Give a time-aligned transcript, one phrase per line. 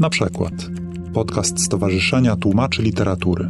[0.00, 0.52] Na przykład
[1.14, 3.48] podcast Stowarzyszenia Tłumaczy Literatury.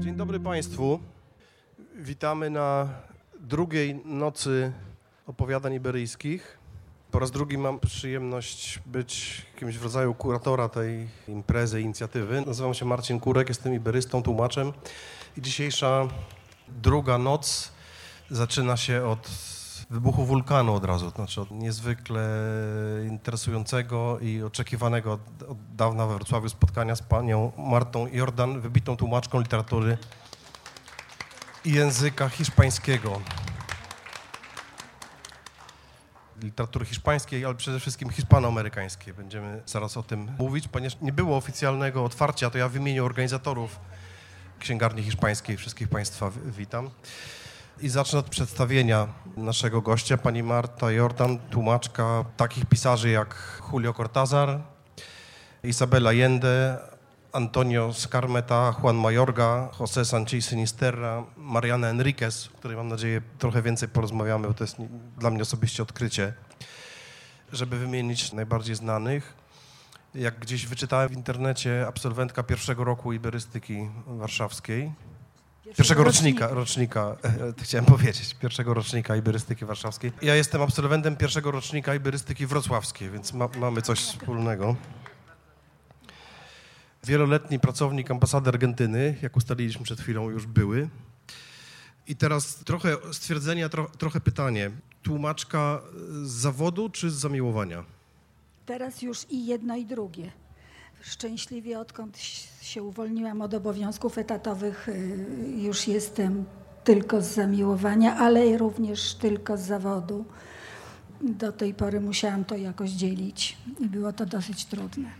[0.00, 1.00] Dzień dobry Państwu.
[1.96, 2.88] Witamy na
[3.40, 4.72] drugiej nocy
[5.26, 6.58] opowiadań iberyjskich.
[7.10, 12.42] Po raz drugi mam przyjemność być jakimś w rodzaju kuratora tej imprezy, inicjatywy.
[12.46, 14.72] Nazywam się Marcin Kurek, jestem iberystą, tłumaczem
[15.36, 16.08] i dzisiejsza
[16.68, 17.72] druga noc
[18.30, 19.56] zaczyna się od
[19.90, 22.28] wybuchu wulkanu od razu, znaczy od niezwykle
[23.08, 29.40] interesującego i oczekiwanego od, od dawna we Wrocławiu spotkania z panią Martą Jordan, wybitą tłumaczką
[29.40, 29.98] literatury
[31.64, 33.20] i języka hiszpańskiego.
[36.42, 39.14] Literatury hiszpańskiej, ale przede wszystkim hiszpanoamerykańskiej.
[39.14, 43.80] Będziemy zaraz o tym mówić, ponieważ nie było oficjalnego otwarcia, to ja w imieniu organizatorów
[44.58, 46.90] Księgarni Hiszpańskiej wszystkich Państwa witam.
[47.80, 54.60] I zacznę od przedstawienia naszego gościa, pani Marta Jordan, tłumaczka takich pisarzy jak Julio Cortázar,
[55.62, 56.78] Isabela Allende,
[57.32, 63.88] Antonio Scarmeta, Juan Mayorga, José Sanchez Sinisterra, Mariana Enriquez, o której mam nadzieję trochę więcej
[63.88, 64.76] porozmawiamy, bo to jest
[65.18, 66.32] dla mnie osobiście odkrycie,
[67.52, 69.34] żeby wymienić najbardziej znanych.
[70.14, 74.92] Jak gdzieś wyczytałem w internecie, absolwentka pierwszego roku iberystyki warszawskiej,
[75.74, 80.12] Pierwszego rocznika, rocznika, e, chciałem powiedzieć, pierwszego rocznika iberystyki warszawskiej.
[80.22, 84.76] Ja jestem absolwentem pierwszego rocznika iberystyki wrocławskiej, więc ma, mamy coś wspólnego.
[87.04, 90.88] Wieloletni pracownik ambasady Argentyny, jak ustaliliśmy przed chwilą, już były.
[92.06, 94.70] I teraz trochę stwierdzenia, tro, trochę pytanie.
[95.02, 95.80] Tłumaczka
[96.22, 97.84] z zawodu czy z zamiłowania?
[98.66, 100.32] Teraz już i jedno i drugie.
[101.02, 102.18] Szczęśliwie odkąd
[102.62, 105.26] się uwolniłam od obowiązków etatowych, y,
[105.56, 106.44] już jestem
[106.84, 110.24] tylko z zamiłowania, ale również tylko z zawodu.
[111.22, 115.10] Do tej pory musiałam to jakoś dzielić i było to dosyć trudne.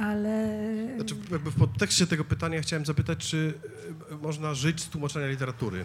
[0.00, 0.48] Ale.
[0.96, 3.54] Znaczy, w podtekście tego pytania chciałem zapytać, czy
[4.12, 5.84] y, można żyć z tłumaczenia literatury?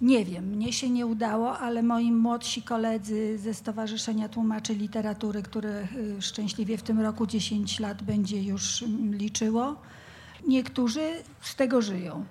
[0.00, 5.88] Nie wiem, mnie się nie udało, ale moi młodsi koledzy ze Stowarzyszenia Tłumaczy Literatury, które
[6.18, 9.76] y, szczęśliwie w tym roku 10 lat będzie już mm, liczyło,
[10.46, 11.10] niektórzy
[11.40, 12.24] z tego żyją.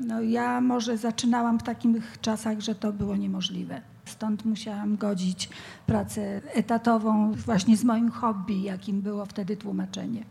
[0.00, 3.80] No ja może zaczynałam w takich czasach, że to było niemożliwe.
[4.04, 5.48] Stąd musiałam godzić
[5.86, 10.24] pracę etatową właśnie z moim hobby, jakim było wtedy tłumaczenie.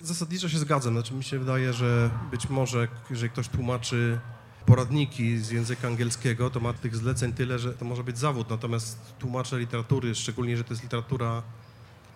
[0.00, 0.92] Zasadniczo się zgadzam.
[0.92, 4.18] Znaczy mi się wydaje, że być może jeżeli ktoś tłumaczy
[4.68, 8.98] poradniki z języka angielskiego, to ma tych zleceń tyle, że to może być zawód, natomiast
[9.18, 11.42] tłumacze literatury, szczególnie, że to jest literatura,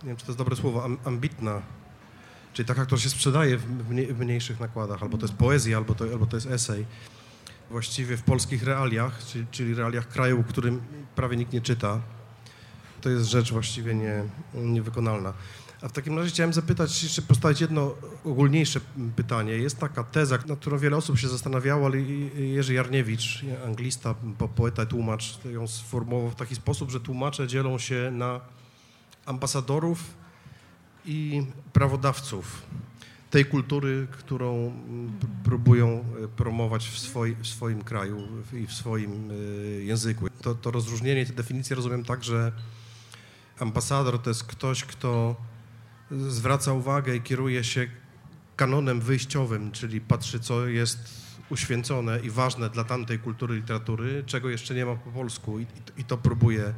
[0.03, 1.63] nie wiem, czy to jest dobre słowo, ambitna,
[2.53, 6.05] czyli taka, która się sprzedaje w, w mniejszych nakładach, albo to jest poezja, albo to,
[6.05, 6.87] albo to jest esej,
[7.71, 10.81] właściwie w polskich realiach, czyli, czyli realiach kraju, którym
[11.15, 12.01] prawie nikt nie czyta,
[13.01, 14.25] to jest rzecz właściwie nie,
[14.55, 15.33] niewykonalna.
[15.83, 17.95] A w takim razie chciałem zapytać, jeszcze postawić jedno
[18.25, 18.81] ogólniejsze
[19.17, 19.53] pytanie.
[19.53, 22.01] Jest taka teza, nad którą wiele osób się zastanawiało, ale
[22.37, 24.15] Jerzy Jarniewicz, anglista,
[24.57, 28.41] poeta, tłumacz, ją sformułował w taki sposób, że tłumacze dzielą się na
[29.27, 30.15] ambasadorów
[31.05, 32.63] i prawodawców
[33.31, 34.73] tej kultury, którą
[35.45, 36.05] próbują
[36.37, 36.95] promować w,
[37.43, 39.35] w swoim kraju i w swoim e,
[39.83, 40.27] języku.
[40.43, 42.53] To, to rozróżnienie, tę definicję rozumiem tak, że
[43.59, 45.37] ambasador to jest ktoś, kto
[46.29, 47.87] zwraca uwagę i kieruje się
[48.57, 50.99] kanonem wyjściowym, czyli patrzy, co jest
[51.51, 56.05] uświęcone i ważne dla tamtej kultury literatury, czego jeszcze nie ma po polsku i, i
[56.05, 56.75] to próbuje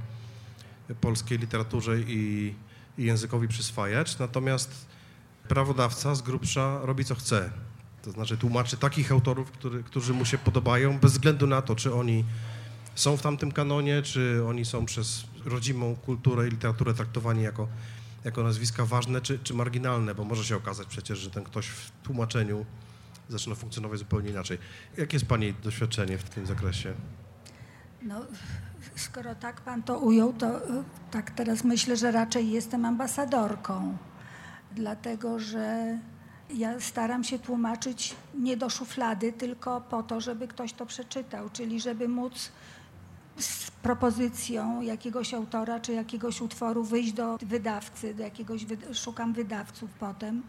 [1.00, 2.54] polskiej literaturze i,
[2.98, 4.18] i językowi przyswajać.
[4.18, 4.86] Natomiast
[5.48, 7.50] prawodawca z grubsza robi co chce.
[8.02, 11.94] To znaczy tłumaczy takich autorów, który, którzy mu się podobają, bez względu na to, czy
[11.94, 12.24] oni
[12.94, 17.68] są w tamtym kanonie, czy oni są przez rodzimą kulturę i literaturę traktowani jako
[18.24, 21.90] jako nazwiska ważne czy, czy marginalne, bo może się okazać przecież, że ten ktoś w
[22.02, 22.66] tłumaczeniu
[23.28, 24.58] zaczyna funkcjonować zupełnie inaczej.
[24.96, 26.94] Jakie jest Pani doświadczenie w tym zakresie?
[28.02, 28.26] No,
[28.96, 30.60] skoro tak Pan to ujął, to
[31.10, 33.96] tak teraz myślę, że raczej jestem ambasadorką,
[34.72, 35.98] dlatego że
[36.54, 41.80] ja staram się tłumaczyć nie do szuflady, tylko po to, żeby ktoś to przeczytał, czyli
[41.80, 42.52] żeby móc
[43.38, 50.42] z propozycją jakiegoś autora czy jakiegoś utworu wyjść do wydawcy, do jakiegoś, szukam wydawców potem.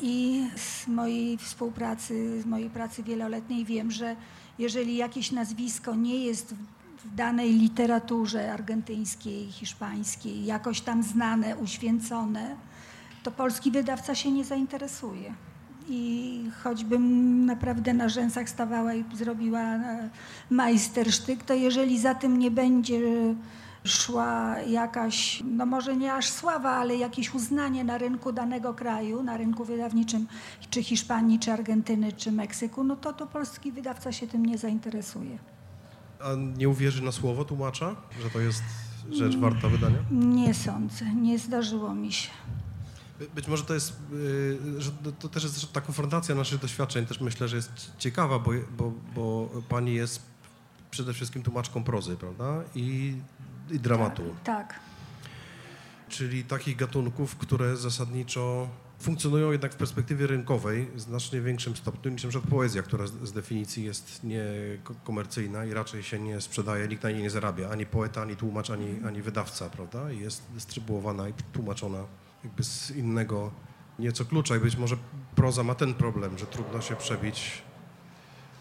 [0.00, 4.16] I z mojej współpracy, z mojej pracy wieloletniej wiem, że
[4.58, 6.54] jeżeli jakieś nazwisko nie jest
[7.04, 12.56] w danej literaturze argentyńskiej, hiszpańskiej jakoś tam znane, uświęcone,
[13.22, 15.34] to polski wydawca się nie zainteresuje.
[15.88, 20.10] I choćbym naprawdę na rzęsach stawała i zrobiła e,
[20.50, 23.00] majstersztyk, to jeżeli za tym nie będzie
[23.84, 29.36] szła jakaś, no może nie aż sława, ale jakieś uznanie na rynku danego kraju, na
[29.36, 30.26] rynku wydawniczym,
[30.70, 35.38] czy Hiszpanii, czy Argentyny, czy Meksyku, no to, to polski wydawca się tym nie zainteresuje.
[36.20, 38.62] A nie uwierzy na słowo tłumacza, że to jest
[39.10, 39.98] rzecz warta wydania?
[40.10, 42.30] Nie sądzę, nie zdarzyło mi się.
[43.34, 47.48] Być może to jest, y, że to też jest ta konfrontacja naszych doświadczeń, też myślę,
[47.48, 50.22] że jest ciekawa, bo, bo, bo pani jest
[50.90, 52.62] przede wszystkim tłumaczką prozy, prawda?
[52.74, 53.16] I,
[53.70, 54.22] i dramatu.
[54.44, 54.80] Tak, tak.
[56.08, 58.68] Czyli takich gatunków, które zasadniczo
[58.98, 62.40] funkcjonują jednak w perspektywie rynkowej w znacznie większym stopniu niż np.
[62.50, 67.30] poezja, która z, definicji jest niekomercyjna i raczej się nie sprzedaje, nikt na niej nie
[67.30, 70.12] zarabia, ani poeta, ani tłumacz, ani, ani wydawca, prawda?
[70.12, 72.04] I jest dystrybuowana i tłumaczona
[72.44, 73.50] jakby z innego
[73.98, 74.96] nieco klucza i być może
[75.34, 77.62] proza ma ten problem, że trudno się przebić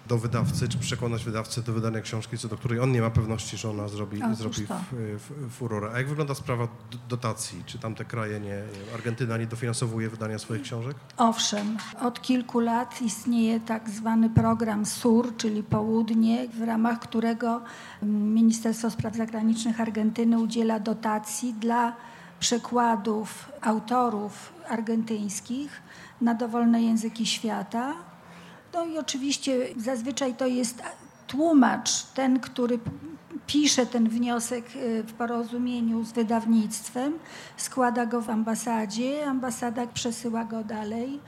[0.08, 3.58] do wydawcy, czy przekonać wydawcę do wydania książki, co do której on nie ma pewności,
[3.58, 4.76] że ona zrobi, Otóż zrobi to.
[4.76, 5.92] f, f, furorę.
[5.94, 6.68] A jak wygląda sprawa
[7.10, 7.64] dotacji?
[7.66, 8.64] Czy tamte kraje, nie,
[8.94, 10.98] Argentyna nie dofinansowuje wydania swoich książek?
[11.18, 17.62] Owszem, od kilku lat istnieje tak zwany program SUR, czyli Południe, w ramach którego
[18.04, 21.96] Ministerstwo Spraw Zagranicznych Argentyny udziela dotacji dla
[22.46, 25.82] przekładów autorów argentyńskich
[26.22, 27.94] na dowolne języki świata.
[28.74, 30.84] No i oczywiście zazwyczaj to jest
[31.28, 32.80] tłumacz, ten, który
[33.48, 37.14] pisze ten wniosek y, w porozumieniu z wydawnictwem,
[37.58, 41.20] składa go w ambasadzie, ambasada przesyła go dalej.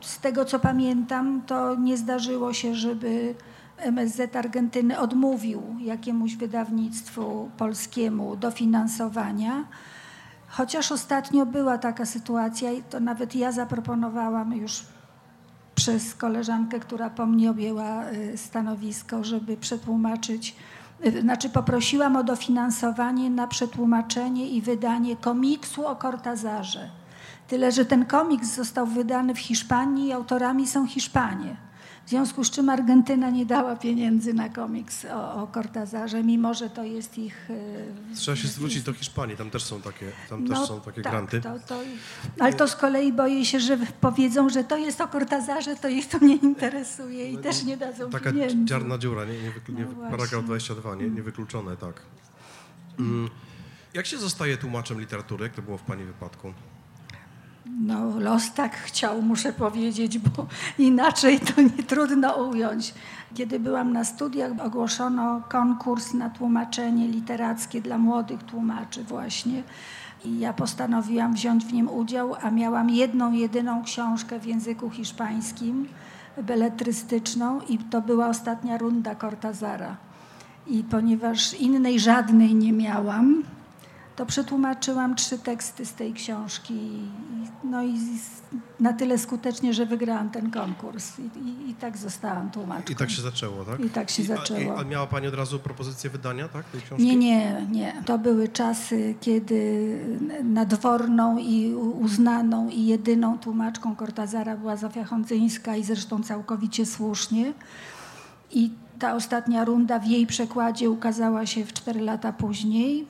[0.00, 3.34] Z tego co pamiętam, to nie zdarzyło się, żeby
[3.78, 9.64] MSZ Argentyny odmówił jakiemuś wydawnictwu polskiemu dofinansowania.
[10.50, 14.82] Chociaż ostatnio była taka sytuacja i to nawet ja zaproponowałam już
[15.74, 20.56] przez koleżankę, która po mnie objęła y, stanowisko, żeby przetłumaczyć,
[21.06, 26.90] y, znaczy poprosiłam o dofinansowanie na przetłumaczenie i wydanie komiksu o Kortazarze.
[27.48, 31.56] Tyle, że ten komiks został wydany w Hiszpanii i autorami są Hiszpanie.
[32.06, 36.70] W związku z czym Argentyna nie dała pieniędzy na komiks o, o Kortazarze, mimo że
[36.70, 37.50] to jest ich...
[37.50, 41.12] y, Trzeba się zwrócić do Hiszpanii, tam też są takie, tam też są takie tak,
[41.12, 41.40] granty.
[41.40, 41.80] To, to,
[42.38, 46.08] ale to z kolei boję się, że powiedzą, że to jest o Kortazarze, to ich
[46.08, 48.66] to nie interesuje i też nie dadzą Taka pieniędzy.
[48.66, 50.74] czarna dziura, nie, nie, wyklu- nie, No paragraf właśnie.
[50.74, 52.02] 22, nie, niewykluczone, tak.
[52.98, 53.30] Mm.
[53.94, 56.52] Jak się zostaje tłumaczem literatury, jak to było w pani wypadku?
[57.78, 60.46] No, los tak chciał, muszę powiedzieć, bo
[60.78, 62.94] inaczej to nie trudno ująć.
[63.34, 69.62] Kiedy byłam na studiach, ogłoszono konkurs na tłumaczenie literackie dla młodych tłumaczy właśnie.
[70.24, 75.88] I ja postanowiłam wziąć w nim udział, a miałam jedną, jedyną książkę w języku hiszpańskim,
[76.42, 79.96] beletrystyczną i to była ostatnia runda Cortazara.
[80.66, 83.42] I ponieważ innej żadnej nie miałam,
[84.20, 86.74] to przetłumaczyłam trzy teksty z tej książki.
[86.74, 87.08] i-
[87.64, 87.94] No i
[88.80, 91.18] na tyle skutecznie, że wygrałam ten konkurs.
[91.18, 92.92] I, i, i tak zostałam tłumaczką.
[92.92, 93.80] I tak się zaczęło, tak?
[93.80, 94.78] I tak się a- zaczęło.
[94.78, 97.06] A, miała pani od razu propozycję wydania, tak, tej książki?
[97.06, 98.02] Nie, nie, nie.
[98.06, 99.98] To były czasy, kiedy
[100.44, 107.52] nadworną i uznaną i jedyną tłumaczką Kortazara była Zofia Hondzyńska i zresztą całkowicie słusznie.
[108.52, 113.06] I ta ostatnia runda w jej przekładzie ukazała się w cztery lata później.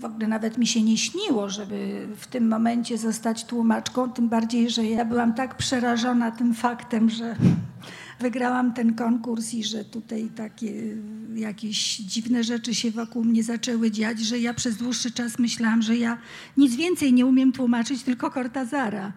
[0.00, 4.70] W ogóle nawet mi się nie śniło, żeby w tym momencie zostać tłumaczką, tym bardziej,
[4.70, 7.36] że ja byłam tak przerażona tym faktem, że
[8.20, 10.96] wygrałam ten konkurs i że tutaj takie
[11.34, 15.96] jakieś dziwne rzeczy się wokół mnie zaczęły dziać, że ja przez dłuższy czas myślałam, że
[15.96, 16.18] ja
[16.56, 19.12] nic więcej nie umiem tłumaczyć, tylko Kortazara.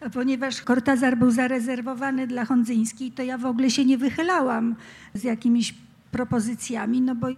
[0.00, 4.76] A ponieważ Kortazar był zarezerwowany dla Hondzyńskiej, to ja w ogóle się nie wychylałam
[5.14, 5.74] z jakimiś
[6.10, 7.28] propozycjami, no bo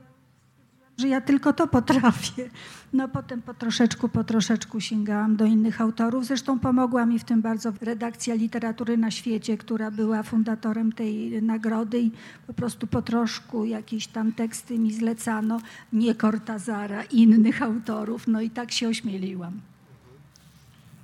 [0.99, 2.50] że ja tylko to potrafię.
[2.92, 6.26] No potem po troszeczku, po troszeczku sięgałam do innych autorów.
[6.26, 12.00] Zresztą pomogła mi w tym bardzo redakcja literatury na świecie, która była fundatorem tej nagrody
[12.00, 12.11] i
[12.47, 15.61] po prostu po troszku jakieś tam teksty mi zlecano,
[15.92, 18.26] nie Cortazara, innych autorów.
[18.26, 19.61] No i tak się ośmieliłam.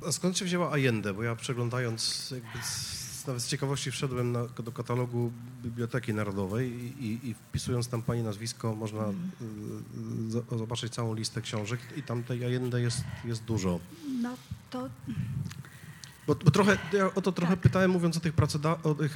[0.09, 1.15] A skąd się wzięła Allende?
[1.15, 2.59] Bo ja przeglądając, jakby
[3.27, 8.75] nawet z ciekawości wszedłem na, do katalogu Biblioteki Narodowej i, i, wpisując tam pani nazwisko
[8.75, 9.31] można Mhm.
[10.29, 13.81] y, z- zobaczyć całą listę książek i tam tej Allende jest, jest dużo.
[14.23, 14.37] No
[14.71, 14.89] to
[16.27, 17.61] Bo, bo trochę, ja o to trochę Tak.
[17.61, 19.15] pytałem mówiąc o tych, pracoda- o tych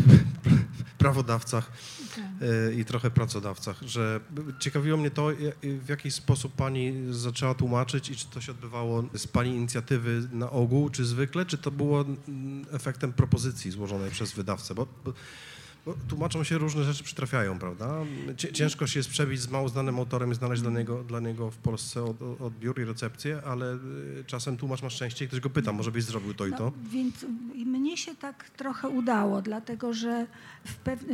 [0.98, 1.72] prawodawcach.
[2.18, 4.20] E, i trochę pracodawcach, że
[4.58, 5.28] ciekawiło mnie to,
[5.62, 10.50] w jaki sposób pani zaczęła tłumaczyć i czy to się odbywało z pani inicjatywy na
[10.50, 15.12] ogół, czy zwykle, czy to było mm, efektem propozycji złożonej przez wydawcę, bo, bo
[15.88, 17.94] bo tłumaczą się różne rzeczy, przytrafiają, prawda?
[18.52, 21.56] Ciężko się jest przebić z mało znanym autorem i znaleźć dla niego, dla niego w
[21.56, 25.72] Polsce od, odbiór i recepcję, ale y, czasem tłumacz ma szczęście i ktoś go pyta,
[25.72, 26.64] może byś zrobił to i to.
[26.64, 30.26] No, więc mnie się tak trochę udało, dlatego że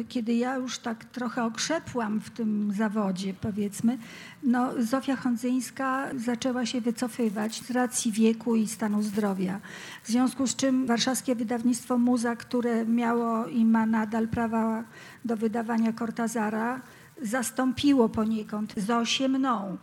[0.08, 3.98] kiedy ja już tak trochę okrzepłam w tym zawodzie, powiedzmy,
[4.44, 9.60] no Zofia Hondzyńska zaczęła się wycofywać z racji wieku i stanu zdrowia.
[10.02, 14.84] W związku z czym warszawskie wydawnictwo Muza, które miało i ma nadal prawa
[15.24, 16.80] do wydawania Cortazara,
[17.22, 19.76] zastąpiło poniekąd Zosię mną.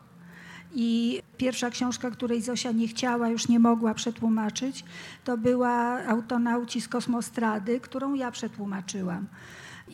[0.73, 4.85] I pierwsza książka, której Zosia nie chciała, już nie mogła przetłumaczyć,
[5.23, 9.27] to była Autonauci z kosmostrady, którą ja przetłumaczyłam.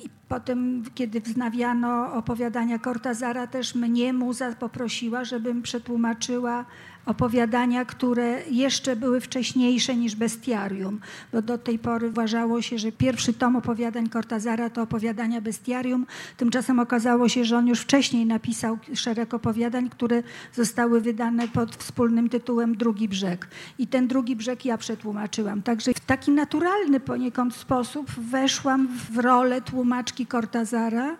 [0.03, 6.65] I potem, kiedy wznawiano opowiadania Cortazara, też mnie muza poprosiła, żebym przetłumaczyła
[7.07, 10.99] opowiadania, które jeszcze były wcześniejsze niż Bestiarium,
[11.31, 16.05] bo do tej pory uważało się, że pierwszy tom opowiadań Cortazara to opowiadania Bestiarium.
[16.37, 20.23] Tymczasem okazało się, że on już wcześniej napisał szereg opowiadań, które
[20.53, 23.47] zostały wydane pod wspólnym tytułem Drugi Brzeg.
[23.79, 25.61] I ten Drugi Brzeg ja przetłumaczyłam.
[25.61, 31.17] Także w taki naturalny poniekąd sposób weszłam w rolę tłumaczki Cortazara,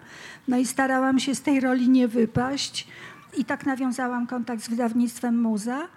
[0.47, 2.87] no i starałam się z tej roli nie wypaść.
[3.37, 5.87] I tak nawiązałam kontakt z wydawnictwem Muza,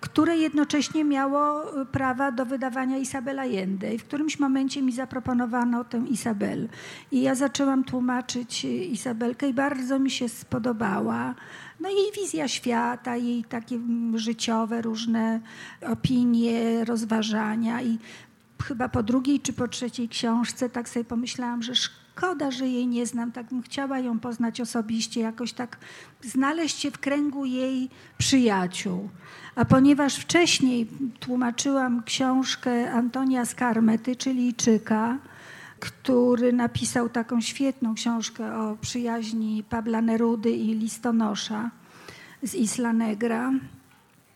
[0.00, 3.94] które jednocześnie miało y, prawa do wydawania Isabela Allende.
[3.94, 6.68] I w którymś momencie mi zaproponowano tę Isabel.
[7.12, 11.34] I ja zaczęłam tłumaczyć y, Isabelkę i bardzo mi się spodobała.
[11.80, 15.40] No jej wizja świata, jej takie mm, życiowe różne
[15.86, 17.98] opinie, rozważania i
[18.62, 22.09] chyba po drugiej czy po trzeciej książce tak sobie pomyślałam, że szkoda,
[22.48, 25.78] że jej nie znam, tak bym chciała ją poznać osobiście, jakoś tak
[26.22, 29.08] znaleźć się w kręgu jej przyjaciół.
[29.54, 30.86] A ponieważ wcześniej
[31.20, 35.18] tłumaczyłam książkę Antonia Skarmety, czyli Czyka,
[35.80, 41.70] który napisał taką świetną książkę o przyjaźni Pabla Nerudy i listonosza
[42.42, 43.52] z Isla Negra,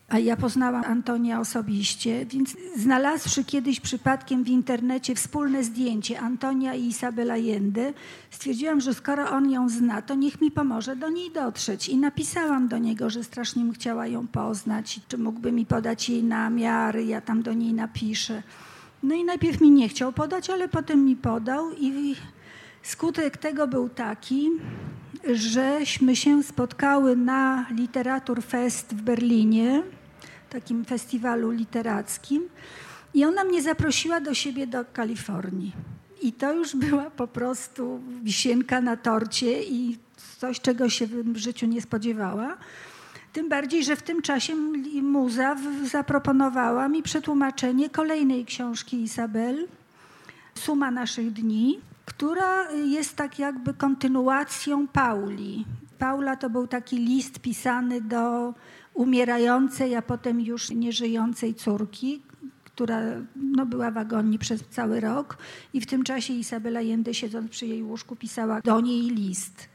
[0.09, 6.87] a ja poznałam Antonia osobiście, więc znalazłszy kiedyś przypadkiem w internecie wspólne zdjęcie Antonia i
[6.87, 7.93] Isabela Allende,
[8.29, 11.89] stwierdziłam, że skoro on ją zna, to niech mi pomoże do niej dotrzeć.
[11.89, 16.23] I napisałam do niego, że strasznie bym chciała ją poznać, czy mógłby mi podać jej
[16.23, 18.43] namiary, ja tam do niej napiszę.
[19.03, 22.15] No i najpierw mi nie chciał podać, ale potem mi podał i
[22.83, 24.49] skutek tego był taki,
[25.33, 29.83] żeśmy się spotkały na Literatur Fest w Berlinie,
[30.49, 32.43] takim festiwalu literackim.
[33.13, 35.71] I ona mnie zaprosiła do siebie do Kalifornii.
[36.21, 39.97] I to już była po prostu wisienka na torcie i
[40.37, 42.57] coś, czego się w życiu nie spodziewała.
[43.33, 44.55] Tym bardziej, że w tym czasie
[45.01, 45.55] muza
[45.91, 49.67] zaproponowała mi przetłumaczenie kolejnej książki Isabel,
[50.55, 51.79] Suma naszych dni,
[52.17, 55.65] która jest tak jakby kontynuacją Pauli.
[55.99, 58.53] Paula to był taki list pisany do
[58.93, 62.21] umierającej, a potem już nieżyjącej córki,
[62.63, 63.01] która
[63.35, 65.37] no, była w agonii przez cały rok
[65.73, 69.74] i w tym czasie Isabela Jende siedząc przy jej łóżku pisała do niej list.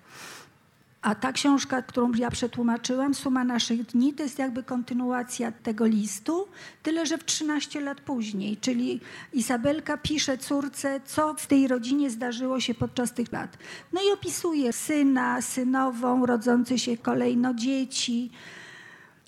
[1.02, 6.48] A ta książka, którą ja przetłumaczyłam, Suma naszych dni, to jest jakby kontynuacja tego listu,
[6.82, 8.56] tyle że w 13 lat później.
[8.56, 9.00] Czyli
[9.32, 13.58] Isabelka pisze córce, co w tej rodzinie zdarzyło się podczas tych lat.
[13.92, 18.30] No i opisuje syna, synową, rodzące się kolejno dzieci,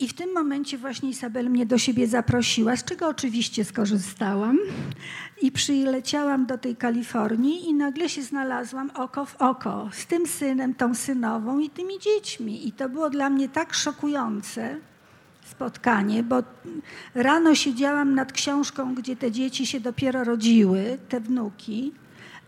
[0.03, 4.59] i w tym momencie właśnie Isabel mnie do siebie zaprosiła, z czego oczywiście skorzystałam.
[5.43, 10.75] I przyleciałam do tej Kalifornii i nagle się znalazłam oko w oko z tym synem,
[10.75, 12.69] tą synową i tymi dziećmi.
[12.69, 14.77] I to było dla mnie tak szokujące
[15.45, 16.43] spotkanie, bo
[17.15, 21.93] rano siedziałam nad książką, gdzie te dzieci się dopiero rodziły, te wnuki,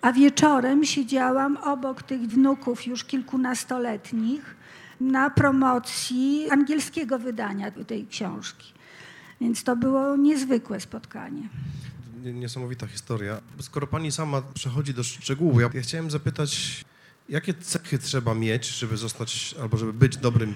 [0.00, 4.63] a wieczorem siedziałam obok tych wnuków już kilkunastoletnich
[5.00, 8.72] na promocji angielskiego wydania tej książki.
[9.40, 11.48] Więc to było niezwykłe spotkanie.
[12.24, 13.40] Niesamowita historia.
[13.60, 16.84] Skoro pani sama przechodzi do szczegółów, ja, chciałem zapytać,
[17.28, 20.54] jakie cechy trzeba mieć, żeby zostać albo żeby być dobrym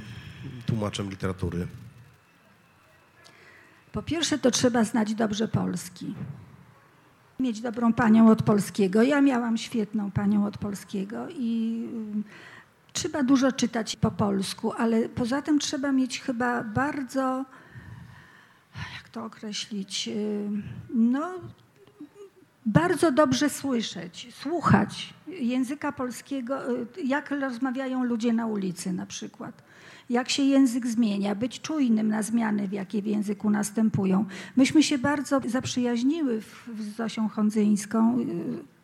[0.67, 1.67] tłumaczem literatury?
[3.93, 6.15] Po pierwsze, to trzeba znać dobrze polski.
[7.41, 9.03] Mieć dobrą panią od polskiego.
[9.03, 11.83] Ja miałam świetną panią od polskiego i
[12.99, 17.45] Trzeba dużo czytać po polsku, ale poza tym trzeba mieć chyba bardzo,
[18.95, 20.49] jak to określić, y,
[20.95, 21.31] no,
[22.67, 29.63] bardzo dobrze słyszeć, słuchać języka polskiego, y, jak rozmawiają ludzie na ulicy na przykład
[30.11, 34.25] jak się język zmienia, być czujnym na zmiany, w jakie w języku następują.
[34.57, 36.41] Myśmy się bardzo zaprzyjaźniły
[36.79, 38.19] z Zosią Hondzyńską.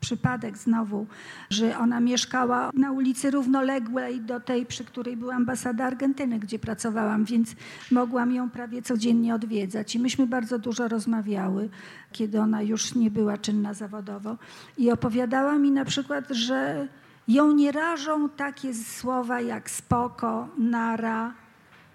[0.04, 1.06] Przypadek znowu,
[1.50, 7.24] że ona mieszkała na ulicy równoległej do tej, przy której była ambasada Argentyny, gdzie pracowałam,
[7.24, 7.54] więc
[7.90, 9.94] mogłam ją prawie codziennie odwiedzać.
[9.94, 11.68] I myśmy bardzo dużo rozmawiały,
[12.12, 14.36] kiedy ona już nie była czynna zawodowo.
[14.78, 16.88] I opowiadała mi na przykład, że
[17.28, 21.43] ją nie rażą takie słowa jak spoko, nara.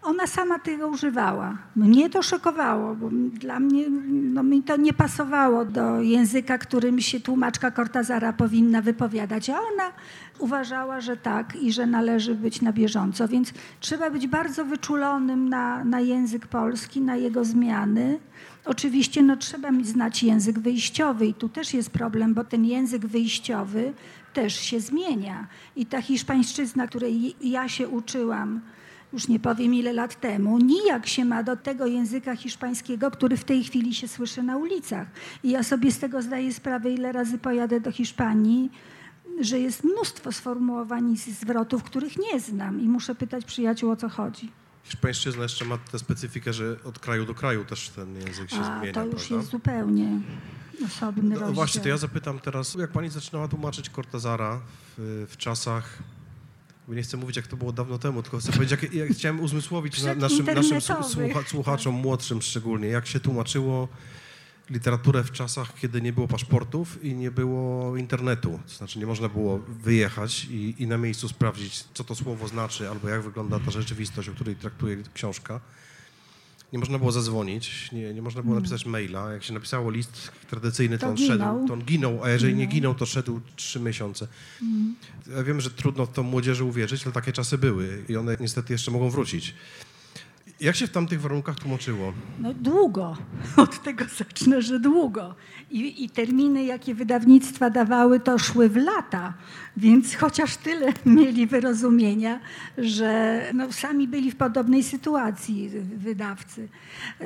[0.01, 1.57] Ona sama tego używała.
[1.75, 7.19] Mnie to szokowało, bo dla mnie no, mi to nie pasowało do języka, którym się
[7.19, 9.91] tłumaczka Cortazara powinna wypowiadać, a ona
[10.39, 13.27] uważała, że tak i że należy być na bieżąco.
[13.27, 18.19] Więc trzeba być bardzo wyczulonym na, na język polski, na jego zmiany.
[18.65, 23.93] Oczywiście no, trzeba znać język wyjściowy i tu też jest problem, bo ten język wyjściowy
[24.33, 25.47] też się zmienia.
[25.75, 28.61] I ta hiszpańszczyzna, której ja się uczyłam,
[29.13, 33.43] już nie powiem ile lat temu, nijak się ma do tego języka hiszpańskiego, który w
[33.43, 35.07] tej chwili się słyszy na ulicach.
[35.43, 38.71] I ja sobie z tego zdaję sprawę, ile razy pojadę do Hiszpanii,
[39.41, 44.09] że jest mnóstwo sformułowań i zwrotów, których nie znam i muszę pytać przyjaciół, o co
[44.09, 44.51] chodzi.
[44.83, 48.79] Hiszpańszczyzna jeszcze ma tę specyfikę, że od kraju do kraju też ten język się A,
[48.79, 48.93] zmienia.
[48.93, 49.35] to już prawda?
[49.35, 50.19] jest zupełnie
[50.85, 51.53] osobny no, rozdział.
[51.53, 54.61] Właśnie, to ja zapytam teraz, jak pani zaczynała tłumaczyć Cortazara
[54.97, 55.99] w, w czasach,
[56.93, 60.03] nie chcę mówić, jak to było dawno temu, tylko chcę powiedzieć, jak, jak chciałem uzmysłowić
[60.03, 63.87] na, naszym, naszym słucha, słuchaczom, młodszym szczególnie, jak się tłumaczyło
[64.69, 68.59] literaturę w czasach, kiedy nie było paszportów i nie było internetu.
[68.67, 72.89] To znaczy nie można było wyjechać i, i na miejscu sprawdzić, co to słowo znaczy,
[72.89, 75.61] albo jak wygląda ta rzeczywistość, o której traktuje książka.
[76.73, 78.63] Nie można było zadzwonić, nie, nie można było mm.
[78.63, 79.33] napisać maila.
[79.33, 81.37] Jak się napisało list tradycyjny, to, to on ginął.
[81.37, 82.67] szedł, to on ginął, a jeżeli ginął.
[82.67, 84.27] nie ginął, to szedł trzy miesiące.
[84.61, 84.95] Mm.
[85.35, 88.73] Ja wiem, że trudno w to młodzieży uwierzyć, ale takie czasy były i one niestety
[88.73, 89.53] jeszcze mogą wrócić.
[90.61, 92.13] Jak się w tamtych warunkach tłumaczyło?
[92.39, 93.17] No długo.
[93.57, 95.35] Od tego zacznę, że długo.
[95.71, 99.33] I, I, terminy, jakie wydawnictwa dawały, to szły w lata.
[99.77, 102.39] Więc chociaż tyle mieli wyrozumienia,
[102.77, 106.67] że no, sami byli w podobnej sytuacji wydawcy.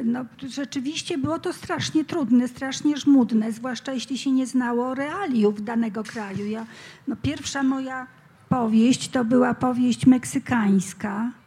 [0.04, 6.04] No, rzeczywiście było to strasznie trudne, strasznie żmudne, zwłaszcza jeśli się nie znało realiów danego
[6.04, 6.46] kraju.
[6.46, 6.66] Ja,
[7.08, 8.08] no, pierwsza moja
[8.50, 11.43] powieść to była powieść meksykańska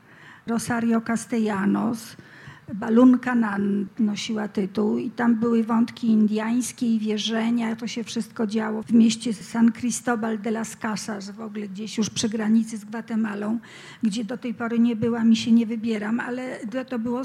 [0.47, 2.17] Rosario Castellanos.
[2.75, 7.77] Balun Canan nosiła tytuł i tam były wątki indiańskie i wierzenia.
[7.77, 12.11] To się wszystko działo w mieście San Cristobal de las Casas, w ogóle gdzieś już
[12.11, 13.59] przy granicy z Gwatemalą,
[14.03, 17.23] gdzie do tej pory nie byłam i się nie wybieram, ale to było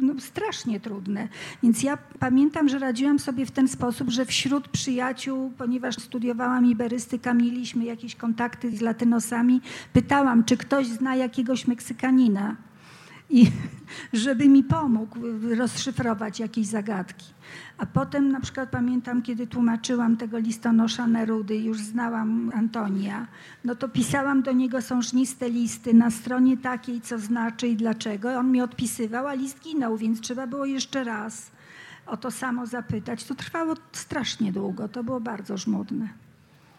[0.00, 1.28] no, strasznie trudne.
[1.62, 7.34] Więc ja pamiętam, że radziłam sobie w ten sposób, że wśród przyjaciół, ponieważ studiowałam iberystykę,
[7.34, 9.60] mieliśmy jakieś kontakty z latynosami,
[9.92, 12.56] pytałam, czy ktoś zna jakiegoś Meksykanina
[13.34, 13.50] i
[14.24, 15.18] żeby mi pomógł
[15.58, 17.26] rozszyfrować jakieś zagadki.
[17.78, 23.26] A potem na przykład pamiętam, kiedy tłumaczyłam tego listonosza Nerudy, już znałam Antonia,
[23.64, 28.38] no to pisałam do niego sążniste listy na stronie takiej, co znaczy i dlaczego.
[28.38, 31.50] On mi odpisywał, a list ginął, więc trzeba było jeszcze raz
[32.06, 33.24] o to samo zapytać.
[33.24, 36.23] To trwało strasznie długo, to było bardzo żmudne.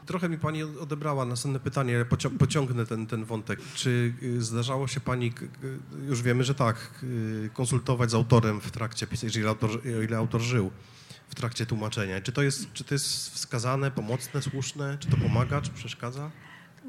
[0.06, 2.06] Trochę mi pani odebrała następne pytanie,
[2.39, 3.60] pociągnę ten, ten wątek.
[3.76, 5.34] Czy y, zdarzało się pani,
[6.08, 9.70] już wiemy, że tak, y, konsultować z autorem w trakcie, jeżeli autor,
[10.06, 10.72] ile autor żył
[11.30, 12.22] w trakcie tłumaczenia?
[12.22, 14.98] Czy to, jest, czy to jest wskazane, pomocne, słuszne?
[15.00, 16.32] Czy to pomaga, czy przeszkadza?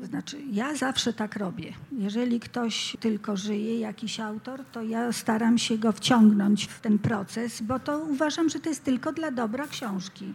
[0.03, 1.73] Znaczy, ja zawsze tak robię.
[1.99, 7.63] Jeżeli ktoś tylko żyje, jakiś autor, to ja staram się go wciągnąć w ten proces,
[7.63, 10.35] bo to uważam, że to jest tylko dla dobra książki.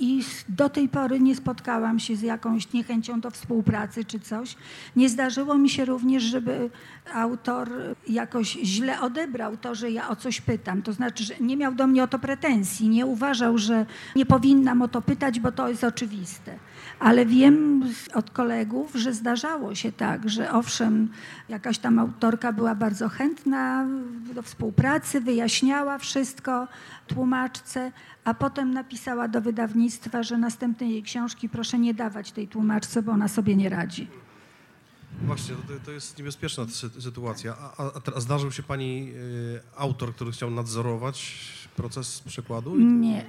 [0.00, 4.56] I do tej pory nie spotkałam się z jakąś niechęcią do współpracy czy coś.
[4.96, 6.70] Nie zdarzyło mi się również, żeby
[7.14, 7.70] autor
[8.08, 10.82] jakoś źle odebrał to, że ja o coś pytam.
[10.82, 14.82] To znaczy, że nie miał do mnie o to pretensji, nie uważał, że nie powinnam
[14.82, 16.58] o to pytać, bo to jest oczywiste.
[16.98, 21.08] Ale wiem od kolegów, że zdarzało się tak, że owszem,
[21.48, 23.86] jakaś tam autorka była bardzo chętna
[24.34, 26.68] do współpracy, wyjaśniała wszystko
[27.06, 27.92] tłumaczce,
[28.24, 33.12] a potem napisała do wydawnictwa, że następnej jej książki proszę nie dawać tej tłumaczce, bo
[33.12, 34.08] ona sobie nie radzi.
[35.22, 36.66] Właśnie, to, to jest niebezpieczna
[37.00, 37.56] sytuacja.
[37.78, 41.36] A, a, a zdarzył się pani y, autor, który chciał nadzorować
[41.76, 42.76] proces przekładu?
[42.76, 43.24] Nie.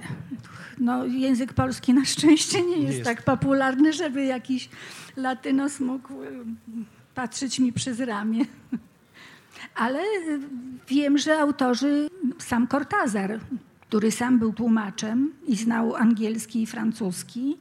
[0.78, 3.04] No, język polski na szczęście nie jest, nie jest.
[3.04, 4.68] tak popularny, żeby jakiś
[5.16, 6.44] latynos mógł y,
[7.14, 8.44] patrzeć mi przez ramię.
[9.74, 10.40] Ale y,
[10.88, 13.40] wiem, że autorzy, sam Cortazar
[13.88, 17.56] który sam był tłumaczem i znał angielski i francuski,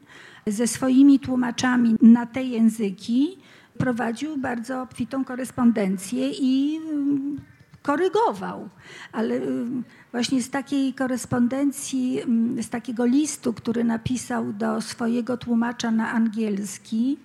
[0.47, 3.37] ze swoimi tłumaczami na te języki
[3.77, 7.41] prowadził bardzo obfitą korespondencję i mm,
[7.81, 8.69] korygował.
[9.11, 15.91] Ale mm, właśnie z takiej korespondencji, mm, z takiego listu, który napisał do swojego tłumacza
[15.91, 17.17] na angielski,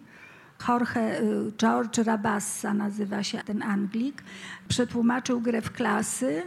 [0.68, 4.22] Jorge y, George Rabassa nazywa się ten Anglik,
[4.68, 6.42] przetłumaczył grę w klasy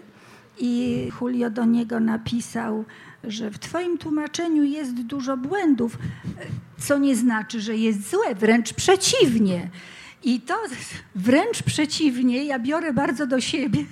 [0.60, 2.86] i Julio do niego napisał,
[3.24, 5.98] że w twoim tłumaczeniu jest dużo błędów,
[6.80, 9.70] co nie znaczy, że jest złe, wręcz przeciwnie.
[10.24, 10.56] I to
[11.16, 13.86] wręcz przeciwnie, ja biorę bardzo do siebie,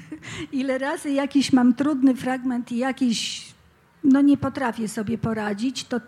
[0.52, 3.46] ile razy jakiś mam trudny fragment i jakiś,
[4.04, 6.00] no nie potrafię sobie poradzić, to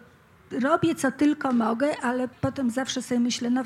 [0.51, 3.63] robię co tylko mogę, ale potem zawsze sobie myślę, no,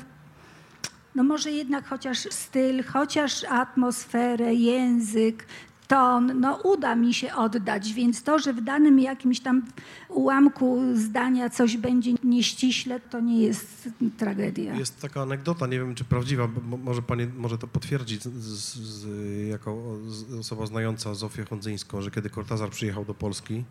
[1.14, 5.46] no może jednak chociaż styl, chociaż atmosferę, język,
[5.88, 9.62] ton, no uda mi się oddać, więc to, że w danym jakimś tam
[10.08, 14.74] ułamku zdania coś będzie nieściśle, to nie jest tragedia.
[14.74, 16.48] Jest taka anegdota, nie wiem czy prawdziwa,
[16.84, 18.28] może pani może to potwierdzić z,
[18.74, 19.98] z, jako
[20.40, 23.64] osoba znająca Zofię Chondzyńską, że kiedy Kortazar przyjechał do Polski,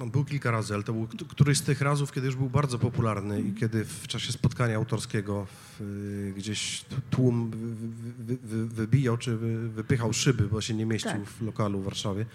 [0.00, 2.78] on był kilka razy, ale to był któryś z tych razów, kiedy już był bardzo
[2.78, 5.46] popularny i kiedy w czasie spotkania autorskiego
[5.80, 7.50] w, gdzieś tłum
[8.18, 9.36] wy, wy, wybijał czy
[9.68, 11.24] wypychał szyby, bo się nie mieścił tak.
[11.24, 12.26] w lokalu w Warszawie.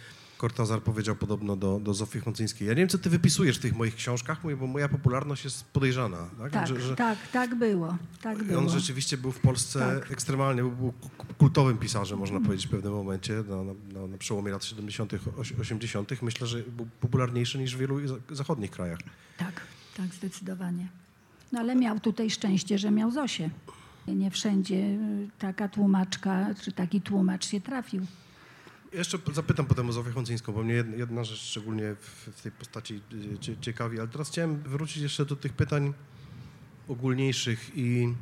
[0.44, 2.68] Kortazar powiedział podobno do, do Zofii Chącyńskiej.
[2.68, 5.66] Ja nie wiem, co ty wypisujesz w tych moich książkach, mówię, bo moja popularność jest
[5.66, 6.30] podejrzana.
[6.40, 7.98] Tak, tak, że, że tak, tak było.
[8.22, 8.60] Tak było.
[8.60, 10.12] On rzeczywiście był w Polsce tak.
[10.12, 10.94] ekstremalnie, był
[11.38, 15.14] kultowym pisarzem, można powiedzieć w pewnym momencie, na, na, na przełomie lat 70.,
[15.60, 16.22] 80.
[16.22, 19.00] Myślę, że był popularniejszy niż w wielu zachodnich krajach.
[19.38, 19.62] Tak,
[19.98, 20.88] tak, zdecydowanie.
[21.52, 23.50] No ale miał tutaj szczęście, że miał Zosię.
[24.08, 24.98] Nie wszędzie
[25.40, 28.06] taka tłumaczka, czy taki tłumacz się trafił.
[28.94, 33.02] Jeszcze zapytam potem o Zofię Chącyńską, bo mnie jedna, rzecz szczególnie w, tej postaci
[33.50, 35.94] y, ciekawi, ale teraz chciałem wrócić jeszcze do tych pytań
[36.88, 38.14] ogólniejszych i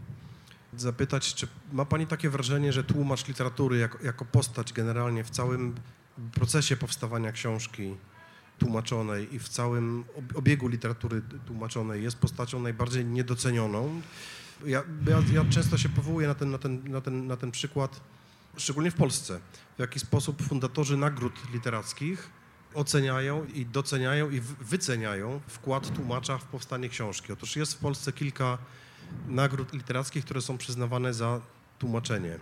[0.77, 5.75] zapytać, czy ma Pani takie wrażenie, że tłumacz literatury jako, jako postać generalnie w całym
[6.34, 7.95] procesie powstawania książki
[8.60, 10.03] tłumaczonej i w całym
[10.36, 14.01] obiegu literatury tłumaczonej jest postacią najbardziej niedocenioną?
[14.65, 18.01] Ja, ja, ja często się powołuję na ten, na ten, na ten, na ten przykład
[18.57, 19.39] szczególnie w Polsce,
[19.77, 22.29] w jaki sposób fundatorzy nagród literackich
[22.73, 27.33] oceniają i doceniają i wyceniają wkład tłumacza w powstanie książki.
[27.33, 28.57] Otóż jest w Polsce kilka
[29.27, 31.41] nagród literackich, które są przyznawane za
[31.79, 32.39] tłumaczenie.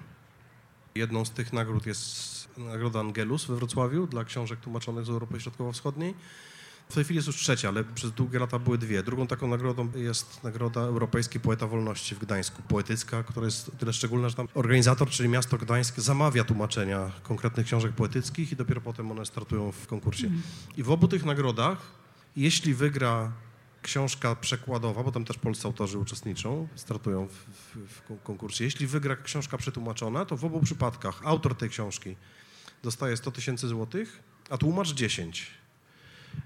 [0.96, 6.14] Jedną z tych nagród jest Nagroda Angelus we Wrocławiu dla książek tłumaczonych z Europy Środkowo-Wschodniej.
[6.92, 9.04] W tej chwili jest już trzecia, ale przez długie lata były dwie.
[9.04, 14.30] Drugą taką nagrodą jest Nagroda Europejski Poeta Wolności w Gdańsku, poetycka, która jest tyle szczególna,
[14.30, 19.26] że tam organizator, czyli miasto Gdańsk, zamawia tłumaczenia konkretnych książek poetyckich i dopiero potem one
[19.26, 20.28] startują w konkursie.
[20.28, 20.42] Mm.
[20.78, 21.78] I w obu tych nagrodach,
[22.36, 23.32] jeśli wygra
[23.82, 28.64] książka przekładowa, bo tam też polscy autorzy uczestniczą, startują w, w, w konkursie.
[28.64, 32.16] Jeśli wygra książka przetłumaczona, to w obu przypadkach autor tej książki
[32.84, 35.60] dostaje 100 tysięcy złotych, a tłumacz 10.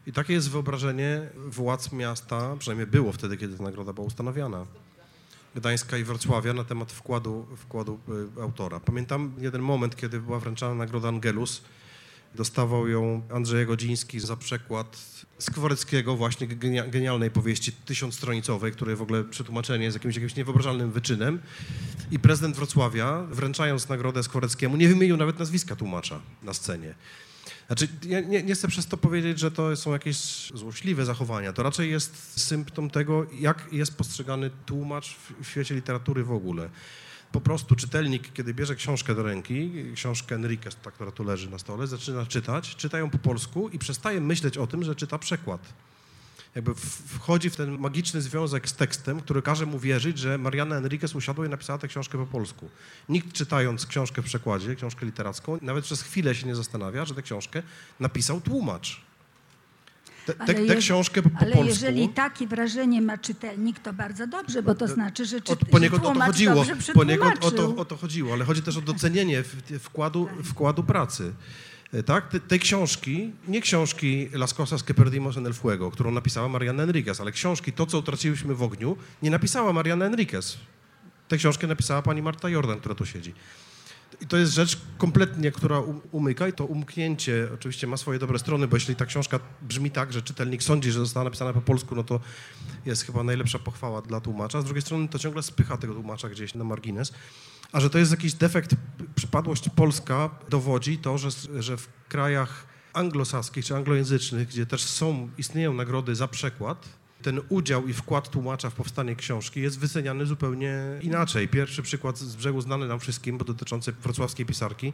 [0.07, 4.65] I takie jest wyobrażenie władz miasta, przynajmniej było wtedy, kiedy ta nagroda była ustanowiona,
[5.55, 7.99] Gdańska i Wrocławia na temat wkładu, wkładu
[8.37, 8.79] y, autora.
[8.79, 11.61] Pamiętam jeden moment, kiedy była wręczana nagroda Angelus.
[12.35, 15.01] Dostawał ją Andrzej Godziński za przekład
[15.39, 16.47] Skworeckiego, właśnie
[16.87, 21.39] genialnej powieści tysiącstronicowej, której w ogóle przetłumaczenie jest jakimś, jakimś niewyobrażalnym wyczynem.
[22.11, 26.95] I prezydent Wrocławia, wręczając nagrodę Skworeckiemu, nie wymienił nawet nazwiska tłumacza na scenie.
[27.67, 30.17] Znaczy, ja nie, nie, chcę przez to powiedzieć, że to są jakieś
[30.53, 31.53] złośliwe zachowania.
[31.53, 36.69] To raczej jest symptom tego, jak jest postrzegany tłumacz w świecie literatury w ogóle.
[37.31, 41.59] Po prostu czytelnik, kiedy bierze książkę do ręki, książkę Enriquez, ta, która tu leży na
[41.59, 45.73] stole, zaczyna czytać, czyta ją po polsku i przestaje myśleć o tym, że czyta przekład
[46.55, 46.75] jakby
[47.19, 51.45] wchodzi w ten magiczny związek z tekstem, który każe mu wierzyć, że Mariana Enriquez usiadła
[51.45, 52.69] i napisała tę książkę po polsku.
[53.09, 57.21] Nikt czytając książkę w przekładzie, książkę literacką, nawet przez chwilę się nie zastanawia, że tę
[57.21, 57.63] książkę
[57.99, 59.01] napisał tłumacz.
[60.25, 61.69] Tę te, te, książkę po, po ale polsku.
[61.69, 66.13] jeżeli takie wrażenie ma czytelnik, to bardzo dobrze, bo to znaczy, że, czy, poniekąd o
[66.13, 69.43] to chodziło, poniekąd o to, o to chodziło, ale chodzi też o docenienie
[69.79, 71.33] wkładu, wkładu pracy.
[71.93, 72.29] E, tak?
[72.29, 76.83] Te, te, książki, nie książki Las Cosas que perdimos en el fuego, którą napisała Mariana
[76.83, 80.57] Enriquez, ale książki To, co utraciliśmy w ogniu, nie napisała Mariana Enriquez.
[81.27, 83.33] Tę książkę napisała pani Marta Jordan, która tu siedzi.
[84.21, 88.39] I to jest rzecz kompletnie, która um, umyka i to umknięcie oczywiście ma swoje dobre
[88.39, 91.95] strony, bo jeśli ta książka brzmi tak, że czytelnik sądzi, że została napisana po polsku,
[91.95, 92.19] no to
[92.85, 94.61] jest chyba najlepsza pochwała dla tłumacza.
[94.61, 97.13] Z drugiej strony to ciągle spycha tego tłumacza gdzieś na margines.
[97.73, 98.75] A że to jest jakiś defekt,
[99.15, 105.73] przypadłość polska dowodzi to, że, że w krajach anglosaskich czy anglojęzycznych, gdzie też są, istnieją
[105.73, 106.89] nagrody za przekład,
[107.21, 111.47] ten udział i wkład tłumacza w powstanie książki jest wyceniany zupełnie inaczej.
[111.47, 114.93] Pierwszy przykład z brzegu znany nam wszystkim, bo dotyczący wrocławskiej pisarki,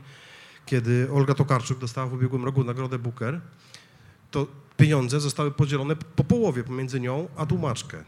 [0.66, 3.42] kiedy Olga Tokarczuk dostała w ubiegłym roku nagrodę Booker,
[4.32, 8.04] to pieniądze zostały podzielone po połowie pomiędzy nią a tłumaczkę.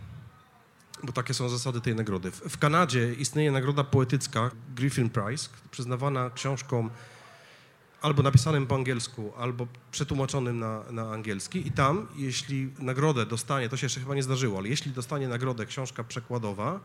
[1.04, 2.32] Bo takie są zasady tej nagrody.
[2.32, 6.90] W, Kanadzie istnieje nagroda poetycka Griffin Prize, przyznawana książkom
[8.02, 11.68] albo napisanym po angielsku, albo przetłumaczonym na, na angielski.
[11.68, 15.66] I tam, jeśli nagrodę dostanie, to się jeszcze chyba nie zdarzyło, ale jeśli dostanie nagrodę
[15.66, 16.80] książka przekładowa,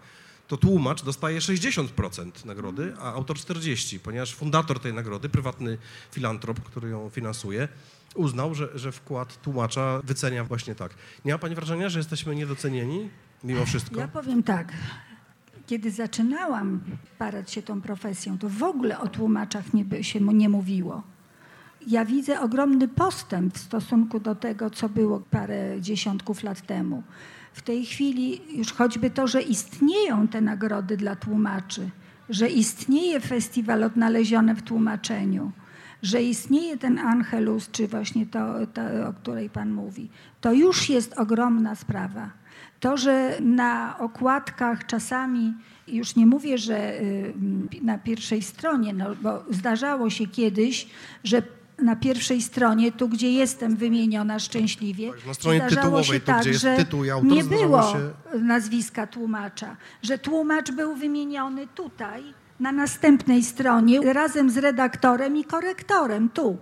[0.49, 5.79] to tłumacz dostaje 60% nagrody, a autor 40%, ponieważ fundator tej nagrody, prywatny
[6.13, 7.69] filantrop, który ją finansuje,
[8.15, 10.95] uznał, że, że wkład tłumacza wycenia właśnie tak.
[11.25, 13.11] Nie ma pani wrażenia, że jesteśmy niedocenieni
[13.45, 14.01] mimo wszystko?
[14.01, 14.73] Ja powiem tak.
[15.67, 16.81] Kiedy zaczynałam
[17.19, 21.03] parać się tą profesją, to w ogóle o tłumaczach nie, się nie mówiło.
[21.87, 27.03] Ja widzę ogromny postęp w stosunku do tego, co było parę dziesiątków lat temu.
[27.53, 31.91] W tej chwili już choćby to, że istnieją te nagrody dla tłumaczy,
[32.29, 35.53] że istnieje festiwal odnaleziony w tłumaczeniu,
[36.03, 41.19] że istnieje ten Angelus, czy właśnie to, to, o której Pan mówi, to już jest
[41.19, 42.31] ogromna sprawa.
[42.81, 45.55] To, że na okładkach czasami,
[45.89, 47.35] już nie mówię, że y,
[47.83, 50.87] na pierwszej stronie, no, bo zdarzało się kiedyś,
[51.25, 51.43] że
[51.79, 56.41] na pierwszej stronie, tu gdzie jestem wymieniona szczęśliwie, na stronie zdarzało tytułowej, się tu, tak,
[56.41, 61.67] gdzie jest że tytuł i autor, nie było się- nazwiska tłumacza, że tłumacz był wymieniony
[61.67, 62.23] tutaj,
[62.61, 66.57] na następnej stronie, razem z redaktorem i korektorem, tu,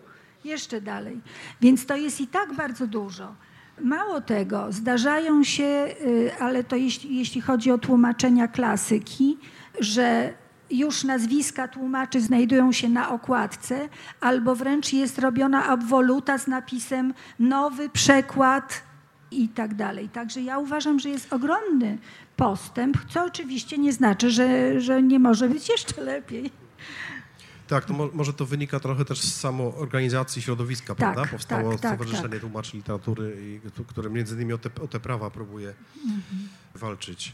[0.44, 1.20] jeszcze dalej.
[1.61, 3.35] Więc to jest i tak bardzo dużo.
[3.81, 5.65] Mało tego, zdarzają się,
[6.07, 9.39] y, ale to jeśli, jeśli chodzi o tłumaczenia klasyki,
[9.81, 10.35] że
[10.71, 13.89] już nazwiska tłumaczy znajdują się na okładce,
[14.21, 18.83] albo wręcz jest robiona obwoluta z napisem nowy przekład
[19.31, 20.09] i tak dalej.
[20.09, 21.99] Także ja uważam, że jest ogromny
[22.37, 26.63] postęp, co oczywiście nie znaczy, że, że nie może być jeszcze lepiej.
[27.68, 31.22] Tak, to mo, może to wynika trochę też z samoorganizacji środowiska, prawda?
[31.22, 32.40] Tak, Powstało tak, tak, Stowarzyszenie tak.
[32.40, 35.74] Tłumaczy Literatury, które między innymi o te, o te prawa próbuje
[36.05, 36.48] Mhm.
[36.74, 37.33] walczyć.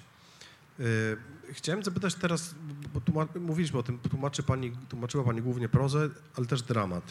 [0.80, 1.16] Y,
[1.52, 2.54] Chciałem zapytać teraz,
[2.94, 7.04] bo mówiliśmy o tym, tłumaczy pani, tłumaczyła pani głównie prozę, ale też dramat.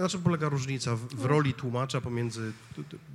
[0.00, 2.52] Na czym polega różnica w, w roli tłumacza pomiędzy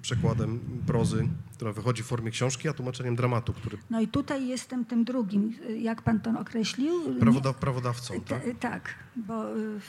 [0.02, 4.86] przekładem prozy, która wychodzi w formie książki, a tłumaczeniem dramatu, który No i tutaj jestem
[4.86, 7.16] tym drugim, jak pan to określił?
[7.20, 8.44] prawoda, prawodawcą, Nie- tak?
[8.44, 9.44] T- tak, bo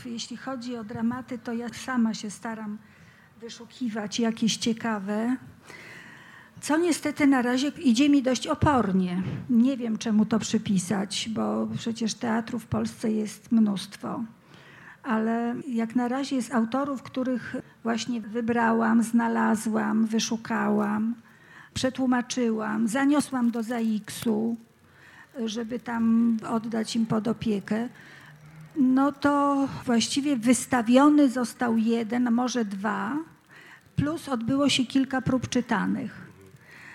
[0.04, 2.78] jeśli chodzi o dramaty, to ja sama się staram
[3.40, 5.36] wyszukiwać jakieś ciekawe,
[6.60, 9.22] co niestety na razie idzie mi dość opornie.
[9.50, 14.24] Nie wiem, czemu to przypisać, bo przecież teatru w Polsce jest mnóstwo.
[15.02, 21.14] Ale jak na razie jest autorów, których właśnie wybrałam, znalazłam, wyszukałam,
[21.74, 24.56] przetłumaczyłam, zaniosłam do ZAIKS-u,
[25.44, 27.88] żeby tam oddać im pod opiekę,
[28.76, 33.16] no to właściwie wystawiony został jeden, może dwa,
[33.96, 36.21] plus odbyło się kilka prób czytanych.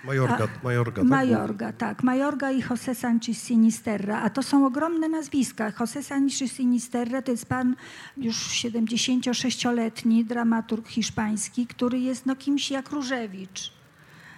[0.03, 1.09] Majorga, Majorga, tak?
[1.09, 2.03] Majorga, tak.
[2.03, 4.21] Majorga i José Sanchez Sinisterra.
[4.21, 5.71] A to są ogromne nazwiska.
[5.71, 7.75] José Sanchez Sinisterra to jest pan
[8.17, 13.77] już 76-letni dramaturg hiszpański, który jest no kimś jak Różewicz.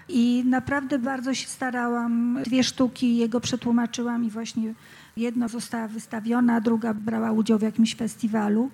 [0.09, 2.39] I naprawdę bardzo się starałam.
[2.45, 4.73] Dwie sztuki jego przetłumaczyłam i właśnie
[5.17, 8.69] jedna została wystawiona, a druga brała udział w jakimś festiwalu.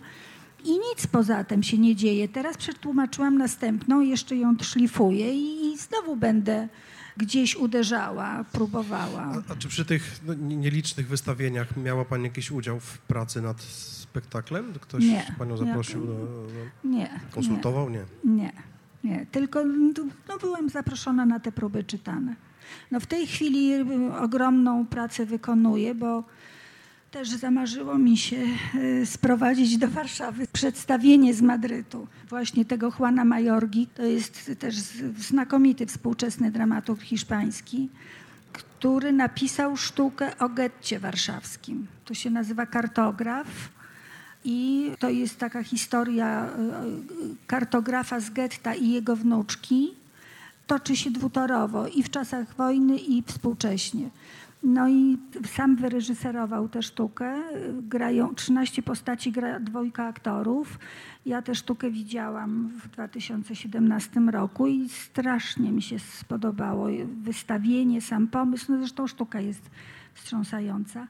[0.66, 2.28] I nic poza tym się nie dzieje.
[2.28, 6.68] Teraz przetłumaczyłam następną, jeszcze ją szlifuję i, i znowu będę
[7.18, 9.22] gdzieś uderzała, próbowała.
[9.22, 13.42] A, a czy przy tych no, nie- nielicznych wystawieniach miała Pani jakiś udział w pracy
[13.42, 14.74] nad spektaklem?
[14.82, 15.36] Ktoś Nie.
[15.40, 17.20] Panią zaprosił, do, do, Nie.
[17.32, 17.90] konsultował?
[17.90, 18.04] Nie.
[18.24, 18.54] Nie,
[19.04, 19.26] nie.
[19.32, 19.66] Tylko
[20.30, 22.36] no, byłam zaproszona na te próby czytane.
[22.92, 23.86] No, w tej chwili y,
[24.22, 26.24] ogromną pracę wykonuję, bo
[27.16, 28.38] też zamarzyło mi się
[28.76, 33.88] y, sprowadzić do Warszawy przedstawienie z Madrytu właśnie tego Juana Majorgi.
[33.88, 34.76] To jest też
[35.18, 37.90] znakomity współczesny dramaturg hiszpański,
[38.54, 41.88] który napisał sztukę o getcie warszawskim.
[42.06, 43.48] To się nazywa Kartograf.
[44.46, 49.94] I to jest taka historia y, y, kartografa z getta i jego wnuczki.
[50.68, 54.10] Toczy się dwutorowo i w czasach wojny, i współcześnie.
[54.66, 57.42] No i sam wyreżyserował tę sztukę.
[57.82, 60.80] Grają 13 postaci, gra dwójka aktorów.
[61.26, 66.88] Ja tę sztukę widziałam w 2017 roku i strasznie mi się spodobało.
[67.22, 69.70] Wystawienie, sam pomysł, no zresztą sztuka jest
[70.14, 71.08] wstrząsająca.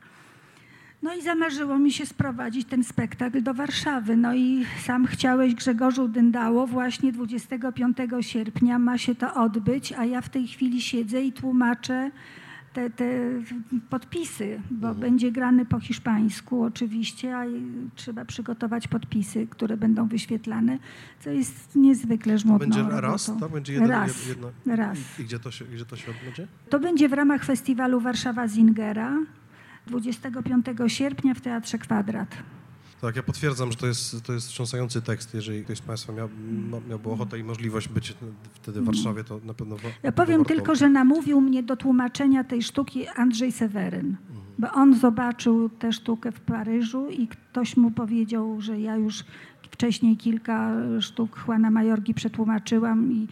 [1.04, 4.18] No i zamarzyło mi się sprowadzić ten spektakl do Warszawy.
[4.18, 10.22] No i sam chciałeś, Grzegorzu Dyndało, właśnie 25 sierpnia ma się to odbyć, a ja
[10.22, 12.12] w tej chwili siedzę i tłumaczę
[12.76, 13.06] te, te
[13.90, 15.00] podpisy, bo Mhm.
[15.02, 17.44] będzie grany po hiszpańsku oczywiście, a
[17.96, 20.80] trzeba przygotować podpisy, które będą wyświetlane,
[21.20, 23.02] co jest niezwykle żmudną Będzie robotą.
[23.02, 23.52] raz, tak?
[23.52, 24.52] Będzie jeden, raz, jedno.
[24.66, 24.98] raz.
[25.20, 26.48] I, I gdzie to się, gdzie to się odbędzie?
[26.70, 29.18] To będzie w ramach festiwalu Warszawa Zingera
[29.88, 32.38] 25 sierpnia w Teatrze Kwadrat.
[33.02, 35.34] Tak, ja potwierdzam, że to jest, to jest wstrząsający tekst.
[35.34, 36.30] Jeżeli ktoś z Państwa miał,
[36.90, 38.14] miałby ochotę i możliwość być
[38.54, 39.76] wtedy w Warszawie, to na pewno.
[39.76, 39.92] Mm.
[40.04, 40.54] Ja powiem warto.
[40.54, 44.16] tylko, że namówił mnie do tłumaczenia tej sztuki Andrzej Seweryn,
[44.58, 49.24] bo on zobaczył tę sztukę w Paryżu i ktoś mu powiedział, że ja już
[49.72, 53.28] wcześniej kilka sztuk Juana Majorgi przetłumaczyłam i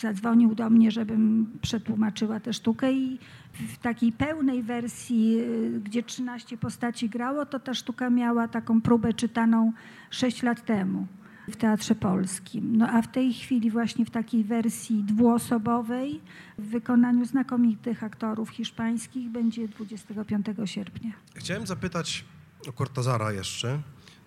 [0.00, 3.18] zadzwonił do mnie, żebym przetłumaczyła tę sztukę i
[3.52, 9.12] w takiej pełnej wersji, y, gdzie 13 postaci grało, to ta sztuka miała taką próbę
[9.12, 9.72] czytaną
[10.10, 11.06] 6 lat temu
[11.48, 12.76] w Teatrze Polskim.
[12.76, 16.20] No a w tej chwili właśnie w takiej wersji dwuosobowej
[16.58, 21.12] w wykonaniu znakomitych aktorów hiszpańskich będzie 25 sierpnia.
[21.34, 22.24] Chciałem zapytać
[22.68, 23.82] o Cortazara jeszcze.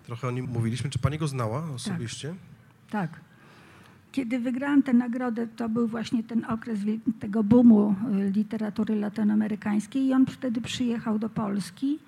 [0.06, 0.90] Trochę o nim mówiliśmy.
[0.90, 2.34] Czy Pani go znała osobiście?
[2.90, 3.27] Tak.
[4.12, 6.80] Kiedy wygrałam tę nagrodę, to był właśnie ten okres
[7.20, 7.94] tego boomu
[8.28, 11.98] y, literatury latynoamerykańskiej i on wtedy przyjechał do Polski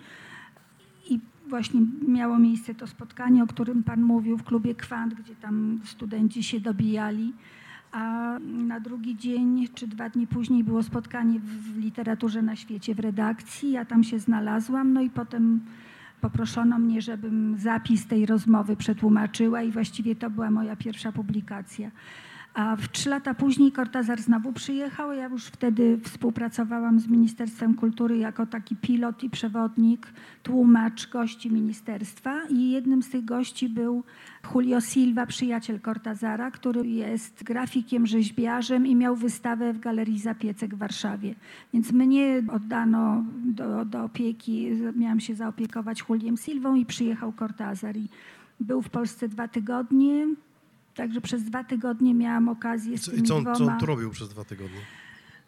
[1.11, 5.81] i właśnie miało miejsce to spotkanie, o którym Pan mówił w klubie Kwant, gdzie tam
[5.85, 7.33] studenci się dobijali.
[7.93, 13.01] A na drugi dzień czy dwa dni później było spotkanie w literaturze na świecie w
[13.01, 13.71] redakcji.
[13.71, 15.61] Ja tam się znalazłam, no i potem
[16.21, 21.91] poproszono mnie, żebym zapis tej rozmowy przetłumaczyła i właściwie to była moja pierwsza publikacja.
[22.55, 25.13] A w trzy lata później Cortazar znowu przyjechał.
[25.13, 30.07] Ja już wtedy współpracowałam z Ministerstwem Kultury jako taki pilot i przewodnik,
[30.43, 32.43] tłumacz gości ministerstwa.
[32.49, 34.05] I jednym z tych gości był
[34.55, 40.79] Julio Silva, przyjaciel Cortazara, który jest grafikiem, rzeźbiarzem i miał wystawę w Galerii Zapiecek w
[40.79, 41.35] Warszawie.
[41.75, 47.97] Więc mnie oddano do, do opieki, miałam się zaopiekować Juliem Silvą i przyjechał Cortazar.
[47.97, 48.09] I
[48.61, 50.27] był w Polsce dwa tygodnie,
[50.95, 53.57] Także przez dwa tygodnie miałam okazję z Co, tymi I co on, dwoma...
[53.59, 54.79] co on tu robił przez dwa tygodnie?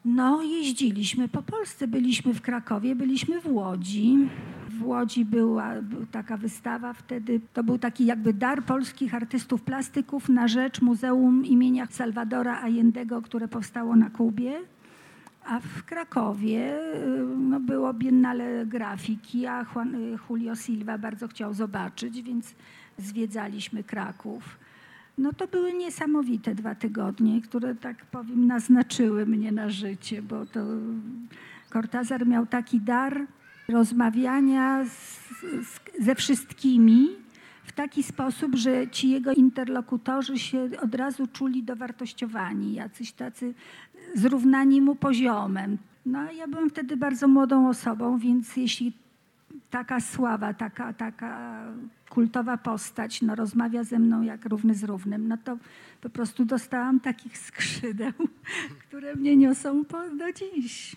[0.04, 1.88] No, jeździliśmy po Polsce.
[1.88, 4.28] Byliśmy w Krakowie, byliśmy w Łodzi.
[4.68, 7.40] W Łodzi była był taka wystawa wtedy.
[7.52, 13.48] To był taki jakby dar polskich artystów plastyków na rzecz Muzeum imienia Salvadora Allendego, które
[13.48, 14.60] powstało na Kubie.
[15.46, 19.66] A w Krakowie y, no, było Biennale Grafiki, a y,
[20.30, 22.54] Julio Silva bardzo chciał zobaczyć, więc
[22.98, 24.58] zwiedzaliśmy Kraków.
[25.18, 30.60] No to były niesamowite dwa tygodnie, które tak powiem naznaczyły mnie na życie, bo to
[31.72, 33.26] Cortazar miał taki dar
[33.68, 35.18] rozmawiania z,
[35.66, 37.08] z, ze wszystkimi
[37.64, 43.54] w taki sposób, że ci jego interlokutorzy się od razu czuli dowartościowani, jacyś tacy
[44.14, 45.78] zrównani mu poziomem.
[46.06, 48.92] No ja byłam wtedy bardzo młodą osobą, więc jeśli
[49.70, 51.64] taka sława, taka, taka
[52.12, 55.58] kultowa postać no, rozmawia ze mną jak równy z równym, no to
[56.00, 58.12] po prostu dostałam takich skrzydeł,
[58.88, 60.96] które mnie niosą po, do dziś.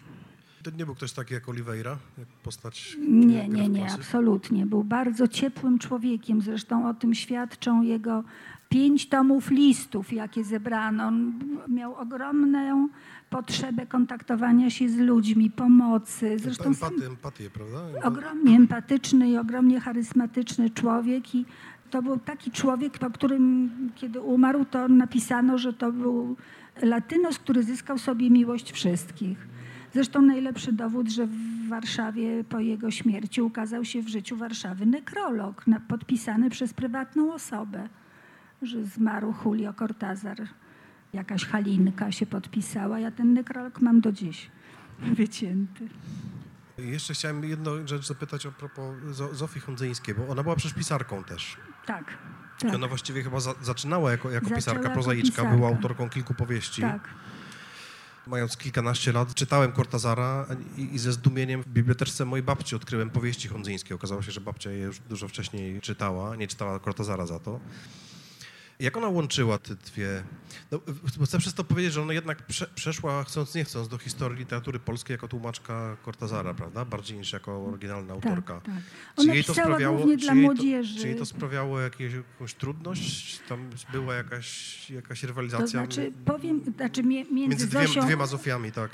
[0.64, 4.66] To nie był ktoś taki jak Oliveira, jak postać Nie, nie, nie, absolutnie.
[4.66, 6.42] Był bardzo ciepłym człowiekiem.
[6.42, 8.24] Zresztą o tym świadczą jego
[8.70, 11.08] pięć tomów listów, jakie zebrano.
[11.08, 11.34] On
[11.68, 12.90] miał ogromną
[13.30, 16.40] potrzebę kontaktowania się z ludźmi, pomocy.
[16.40, 18.08] Zresztą Empaty, empatię, prawda?
[18.08, 21.46] ogromnie empatyczny i ogromnie charyzmatyczny człowiek i
[21.92, 26.36] to był taki człowiek, po którym kiedy umarł, to napisano, że to był
[26.82, 29.48] latynos, który zyskał sobie miłość wszystkich.
[29.94, 35.66] Zresztą najlepszy dowód, że w Warszawie po jego śmierci ukazał się w życiu Warszawy nekrolog
[35.88, 37.90] podpisany przez prywatną osobę,
[38.62, 40.38] że zmarł Julio Cortazar.
[41.14, 43.00] Jakaś Halinka się podpisała.
[43.00, 44.52] Ja ten nekrolog mam do dziś
[45.18, 45.90] wycięty.
[46.78, 51.24] Jeszcze chciałem jedną rzecz zapytać a propos Zo- Zofii Hondzyńskiej, bo ona była przecież pisarką
[51.24, 51.58] też.
[51.86, 52.18] Tak,
[52.58, 55.56] I tak, ona właściwie chyba za, zaczynała jako, jako Zaczęła pisarka, prozaiczka, pisarka.
[55.56, 56.82] była autorką kilku powieści.
[56.82, 57.10] tak.
[58.28, 60.46] Mając kilkanaście lat, czytałem Cortazara
[60.78, 63.96] i, i ze zdumieniem w biblioteczce mojej babci odkryłem powieści hondzyńskie.
[63.96, 67.60] Okazało się, że babcia je już dużo wcześniej czytała, nie czytała Cortazara za to.
[68.80, 70.24] Jak ona łączyła te dwie?
[70.72, 70.80] No,
[71.26, 74.80] chcę przez to powiedzieć, że ona jednak prze, przeszła, chcąc nie chcąc, do historii literatury
[74.80, 76.86] polskiej jako tłumaczka Cortazara, prawda?
[76.86, 78.62] Bardziej niż jako oryginalna Tak, autorka.
[78.62, 78.76] tak.
[79.16, 81.00] Czy Ona jej to sprawiało, głównie czy dla jej to, młodzieży.
[81.02, 83.40] czy jej to sprawiało jakieś, jakąś trudność?
[83.50, 88.72] Tam była jakaś, jakaś rywalizacja To znaczy, powiem, znaczy między, między Zosią, dwiema, dwiema Zofiami,
[88.72, 88.92] tak?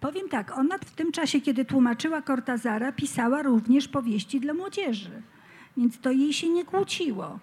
[0.00, 5.22] Powiem tak, ona w tym czasie, kiedy tłumaczyła Cortazara, pisała również powieści dla młodzieży.
[5.76, 7.38] Więc to jej się nie kłóciło.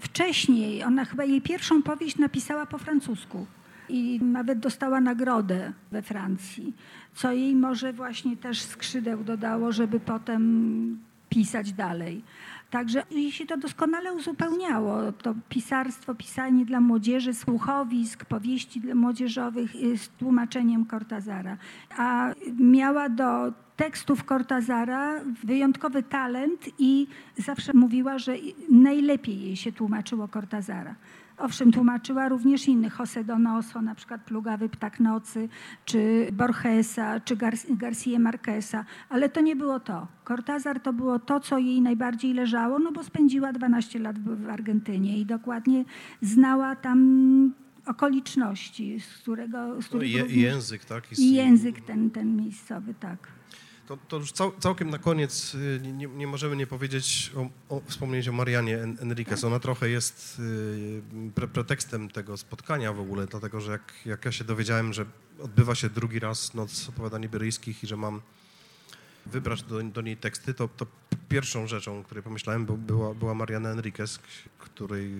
[0.00, 3.46] Wcześniej, ona chyba jej pierwszą powieść napisała po francusku
[3.88, 6.72] i nawet dostała nagrodę we Francji,
[7.14, 10.98] co jej może właśnie też skrzydeł dodało, żeby potem
[11.28, 12.22] pisać dalej.
[12.70, 15.12] Także jej się to doskonale uzupełniało.
[15.12, 21.56] To pisarstwo, pisanie dla młodzieży, słuchowisk, powieści młodzieżowych y, z tłumaczeniem Cortazara.
[21.96, 27.06] A miała do tekstów Cortazara wyjątkowy talent i
[27.36, 28.36] zawsze mówiła, że
[28.70, 30.94] najlepiej jej się tłumaczyło Cortazara.
[31.38, 35.48] Owszem, tłumaczyła również innych, José Donoso, na przykład Plugawy Ptak Nocy,
[35.84, 40.06] czy Borgesa, czy Gar- Garcia Marquesa, ale to nie było to.
[40.28, 45.18] Cortazar to było to, co jej najbardziej leżało, no bo spędziła 12 lat w Argentynie
[45.18, 45.84] i dokładnie
[46.22, 47.52] znała tam
[47.86, 49.82] okoliczności, z którego...
[49.82, 51.18] Z No, i, je, język, tak?
[51.18, 53.35] I język ten, ten miejscowy, tak.
[53.86, 57.80] To, to już cał, całkiem na koniec y, nie, nie- możemy nie powiedzieć, o, o,
[57.86, 59.44] wspomnieć o Marianie En- Enriquez.
[59.44, 61.02] Ona trochę jest y,
[61.34, 65.06] pre, pretekstem tego spotkania w ogóle, dlatego że jak, jak ja się dowiedziałem, że
[65.40, 68.20] odbywa się drugi raz Noc Opowiadań Iberyjskich i że mam
[69.26, 70.86] wybrać do, do niej teksty, to, to
[71.28, 74.18] pierwszą rzeczą, o której pomyślałem, był- była, była Mariana Enriquez,
[74.58, 75.10] której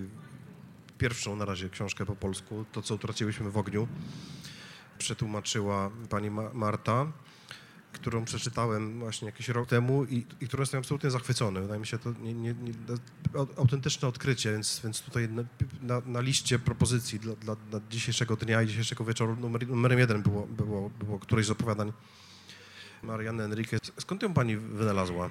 [0.97, 3.87] pierwszą na razie książkę po polsku, to co utraciłyśmy w ogniu,
[4.97, 7.05] przetłumaczyła pani Ma- Marta
[7.99, 11.61] którą przeczytałem właśnie jakiś rok temu i, i którą jestem absolutnie zachwycony.
[11.61, 12.71] Wydaje mi się to nie, nie, nie,
[13.33, 15.43] au- autentyczne odkrycie, więc, więc tutaj na,
[15.81, 20.21] na, na liście propozycji dla, dla, dla dzisiejszego dnia i dzisiejszego wieczoru numer, numerem jeden
[20.21, 21.93] było, było, było któreś z opowiadań
[23.03, 23.79] Marianny Enriquez.
[23.99, 25.29] Skąd ją pani wynalazła?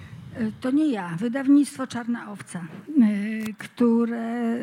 [0.61, 4.59] To nie ja, wydawnictwo Czarna Owca, e, które e,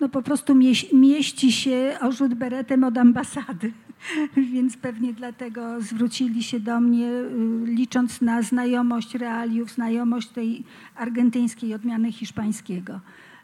[0.00, 3.72] no po prostu mieś, mieści się orzut beretem od ambasady,
[4.52, 7.24] więc pewnie dlatego zwrócili się do mnie, e,
[7.66, 10.64] licząc na znajomość realiów, znajomość tej
[10.96, 13.00] argentyńskiej odmiany hiszpańskiego.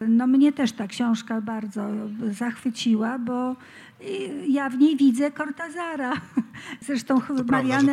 [0.08, 1.86] No mnie też ta książka bardzo
[2.30, 3.54] zachwyciła, bo y,
[4.48, 6.12] ja w niej widzę Cortazara.
[6.86, 7.34] Zresztą tu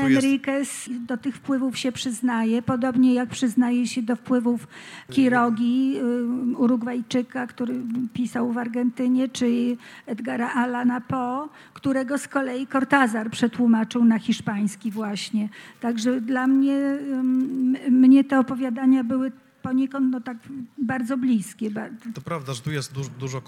[0.10, 4.68] jest- Enriquez do tych wpływów się przyznaje, podobnie jak przyznaje się do wpływów
[5.12, 7.82] Kirogi, y, Urugwajczyka, który
[8.14, 15.50] pisał w Argentynie, czy Edgara Allana Poe, którego z kolei Cortazar przetłumaczył na hiszpański właśnie.
[15.80, 16.98] Także dla mnie,
[17.92, 19.32] mnie te opowiadania były
[19.62, 20.38] poniekąd no, tak
[20.78, 21.72] bardzo bliskie.
[22.14, 23.42] To prawda, że tu jest dużo, dużo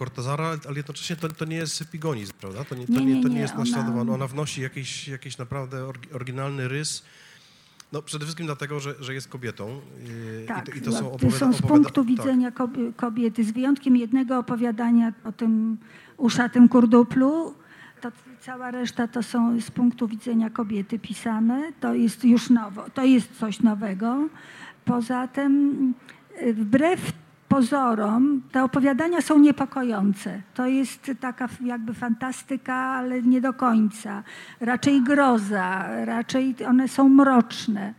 [0.68, 2.64] ale jednocześnie to, to nie jest epigonizm, prawda?
[2.64, 4.12] To nie, to Nie, nie, nie, to nie jest naśladowane.
[4.12, 7.03] Ona wnosi jakiś, jakiś naprawdę oryginalny rys.
[7.91, 9.82] No przede wszystkim dlatego, że, że jest kobietą.
[10.39, 12.05] yy, Tak, i, to, i to są, opowiada- są z punktu tak.
[12.05, 15.78] widzenia kob- kobiety, z wyjątkiem jednego opowiadania o tym
[16.18, 17.53] uszatym kurduplu,
[18.01, 21.71] to cała reszta to są z punktu widzenia kobiety pisane.
[21.79, 24.27] To jest już nowo, to jest coś nowego.
[24.85, 25.93] Poza tym,
[26.41, 27.13] y, wbrew
[27.47, 30.41] pozorom, te opowiadania są niepokojące.
[30.53, 34.23] To jest taka jakby fantastyka, ale nie do końca.
[34.59, 37.93] Raczej groza, raczej one są mroczne.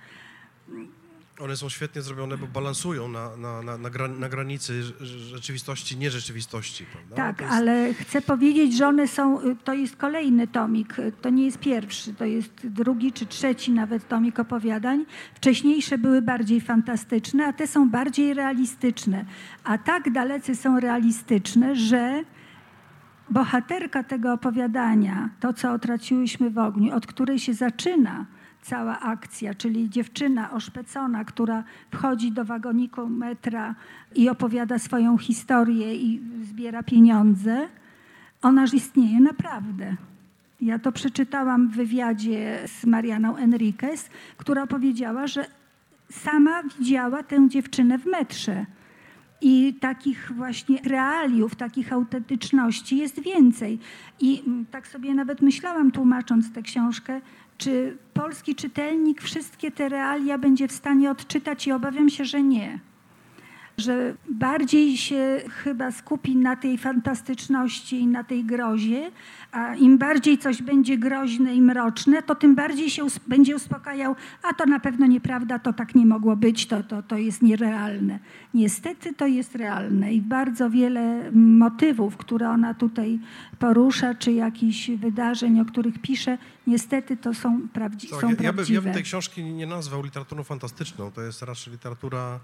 [1.41, 5.97] One są świetnie zrobione, bo balansują na, na, na, na, gra, na granicy rze- rzeczywistości,
[5.99, 6.85] nierzeczywistości.
[6.93, 7.17] Prawda?
[7.17, 11.59] Tak, jest- ale chcę powiedzieć, że one są, to jest kolejny tomik, to nie jest
[11.59, 15.05] pierwszy, to jest drugi czy trzeci nawet tomik opowiadań.
[15.35, 19.25] Wcześniejsze były bardziej fantastyczne, a te są bardziej realistyczne.
[19.65, 22.25] A tak dalece są realistyczne, że
[23.31, 28.27] bohaterka tego opowiadania, to co otraciłyśmy w ogniu, od której się zaczyna
[28.63, 33.75] cała akcja, czyli dziewczyna oszpecona, która wchodzi do wagoniku metra
[34.15, 37.69] i opowiada swoją historię i zbiera pieniądze,
[38.43, 39.97] onaż istnieje naprawdę.
[40.61, 45.47] Ja to przeczytałam w wywiadzie z Marianą Enriquez, która powiedziała, że
[46.11, 48.67] sama widziała tę dziewczynę w metrze.
[49.41, 53.79] I takich właśnie realiów, takich autentyczności jest więcej.
[54.21, 57.21] I mm, tak sobie nawet myślałam, tłumacząc tę książkę,
[57.63, 62.79] czy polski czytelnik wszystkie te realia będzie w stanie odczytać i obawiam się, że nie.
[63.79, 69.11] Że bardziej się chyba skupi na tej fantastyczności i na tej grozie,
[69.53, 74.17] a im bardziej coś będzie groźne i mroczne, to tym bardziej się us będzie uspokajał,
[74.43, 78.19] a to na pewno nieprawda, to tak nie mogło być, to, to, to jest nierealne.
[78.55, 83.19] Niestety to jest realne i bardzo wiele motywów, które ona tutaj
[83.59, 88.47] porusza, czy jakichś wydarzeń, o których pisze, niestety to są, prawdzi tak, są ja, prawdziwe.
[88.47, 92.41] Ja, by, ja bym tej książki nie nazwał literaturą fantastyczną, to jest raczej literatura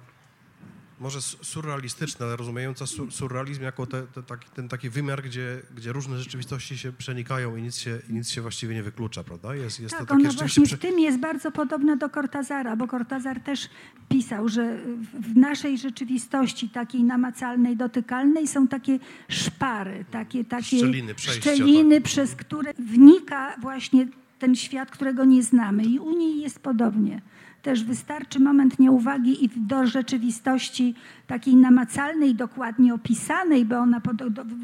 [1.01, 6.19] może surrealistyczne, ale rozumiejąca surrealizm jako te, te, taki, ten taki wymiar, gdzie, gdzie różne
[6.19, 9.55] rzeczywistości się przenikają i nic się, i nic się właściwie nie wyklucza, prawda?
[9.55, 12.89] Jest, jest tak, to takie ona właśnie w tym jest bardzo podobna do Cortazara, bo
[12.89, 13.69] Cortazar też
[14.09, 14.79] pisał, że
[15.13, 22.05] w naszej rzeczywistości takiej namacalnej, dotykalnej są takie szpary, takie, takie szczeliny, szczeliny tak.
[22.05, 27.23] przez które wnika właśnie ten świat, którego nie znamy i u niej jest podobnie
[27.63, 30.95] też wystarczy moment nieuwagi i do rzeczywistości
[31.27, 34.01] takiej namacalnej, dokładnie opisanej, bo ona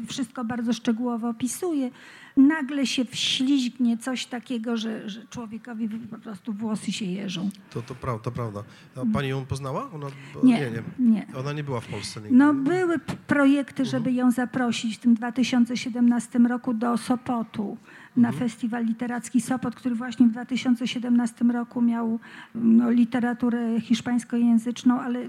[0.07, 1.91] wszystko bardzo szczegółowo opisuje,
[2.37, 7.49] nagle się wślizgnie coś takiego, że, że człowiekowi po prostu włosy się jeżą.
[7.69, 8.63] To, to, prawda, to prawda.
[8.95, 9.91] A pani ją poznała?
[9.91, 10.07] Ona,
[10.43, 11.27] nie, nie, nie, nie.
[11.37, 12.37] Ona nie była w Polsce nigdy.
[12.37, 17.77] No były projekty, żeby ją zaprosić w tym 2017 roku do Sopotu
[18.17, 18.49] na mhm.
[18.49, 22.19] festiwal literacki Sopot, który właśnie w 2017 roku miał
[22.55, 25.19] no, literaturę hiszpańskojęzyczną, ale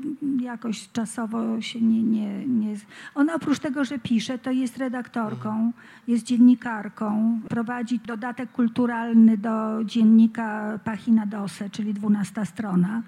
[0.40, 2.74] jakoś czasowo się nie, nie, nie...
[3.14, 5.72] Ona oprócz tego, że pisze, to jest redaktorką, mhm.
[6.08, 13.02] jest dziennikarką, prowadzi dodatek kulturalny do dziennika Pachina Dose, czyli 12 strona.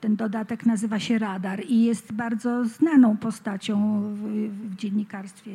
[0.00, 5.52] Ten dodatek nazywa się Radar i jest bardzo znaną postacią w, w dziennikarstwie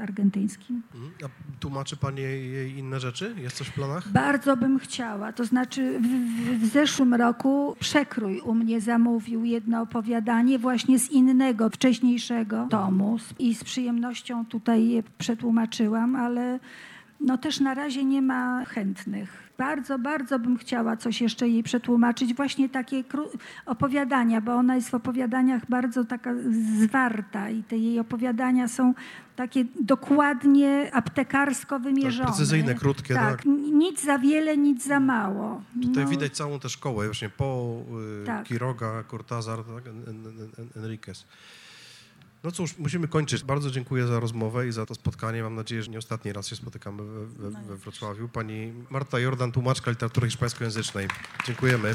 [0.00, 0.82] argentyńskim.
[0.94, 1.12] Mhm.
[1.24, 3.34] A tłumaczy Pani jej inne rzeczy?
[3.38, 4.08] Jest coś w planach?
[4.08, 5.32] Bardzo bym chciała.
[5.32, 11.70] To znaczy w, w zeszłym roku Przekrój u mnie zamówił jedno opowiadanie właśnie z innego,
[11.70, 16.60] wcześniejszego tomu i z przyjemnością tutaj je przetłumaczyłam, ale
[17.20, 19.48] no też na razie nie ma chętnych.
[19.58, 23.04] Bardzo, bardzo bym chciała coś jeszcze jej przetłumaczyć, właśnie takie
[23.66, 26.34] opowiadania, bo ona jest w opowiadaniach bardzo taka
[26.80, 28.94] zwarta i te jej opowiadania są
[29.38, 32.24] takie dokładnie aptekarsko wymierzone.
[32.24, 33.14] Tak, precyzyjne, krótkie.
[33.14, 35.62] Tak, tak, nic za wiele, nic za mało.
[35.82, 36.10] Tutaj no.
[36.10, 37.76] widać całą tę szkołę, właśnie po
[38.22, 38.46] y, tak.
[38.46, 39.84] Quiroga, Cortázar, tak,
[40.76, 41.26] Enriquez.
[42.44, 43.44] No cóż, musimy kończyć.
[43.44, 45.42] Bardzo dziękuję za rozmowę i za to spotkanie.
[45.42, 48.28] Mam nadzieję, że nie ostatni raz się spotykamy we, we, we Wrocławiu.
[48.28, 51.08] Pani Marta Jordan, tłumaczka literatury hiszpańskojęzycznej.
[51.46, 51.94] Dziękujemy.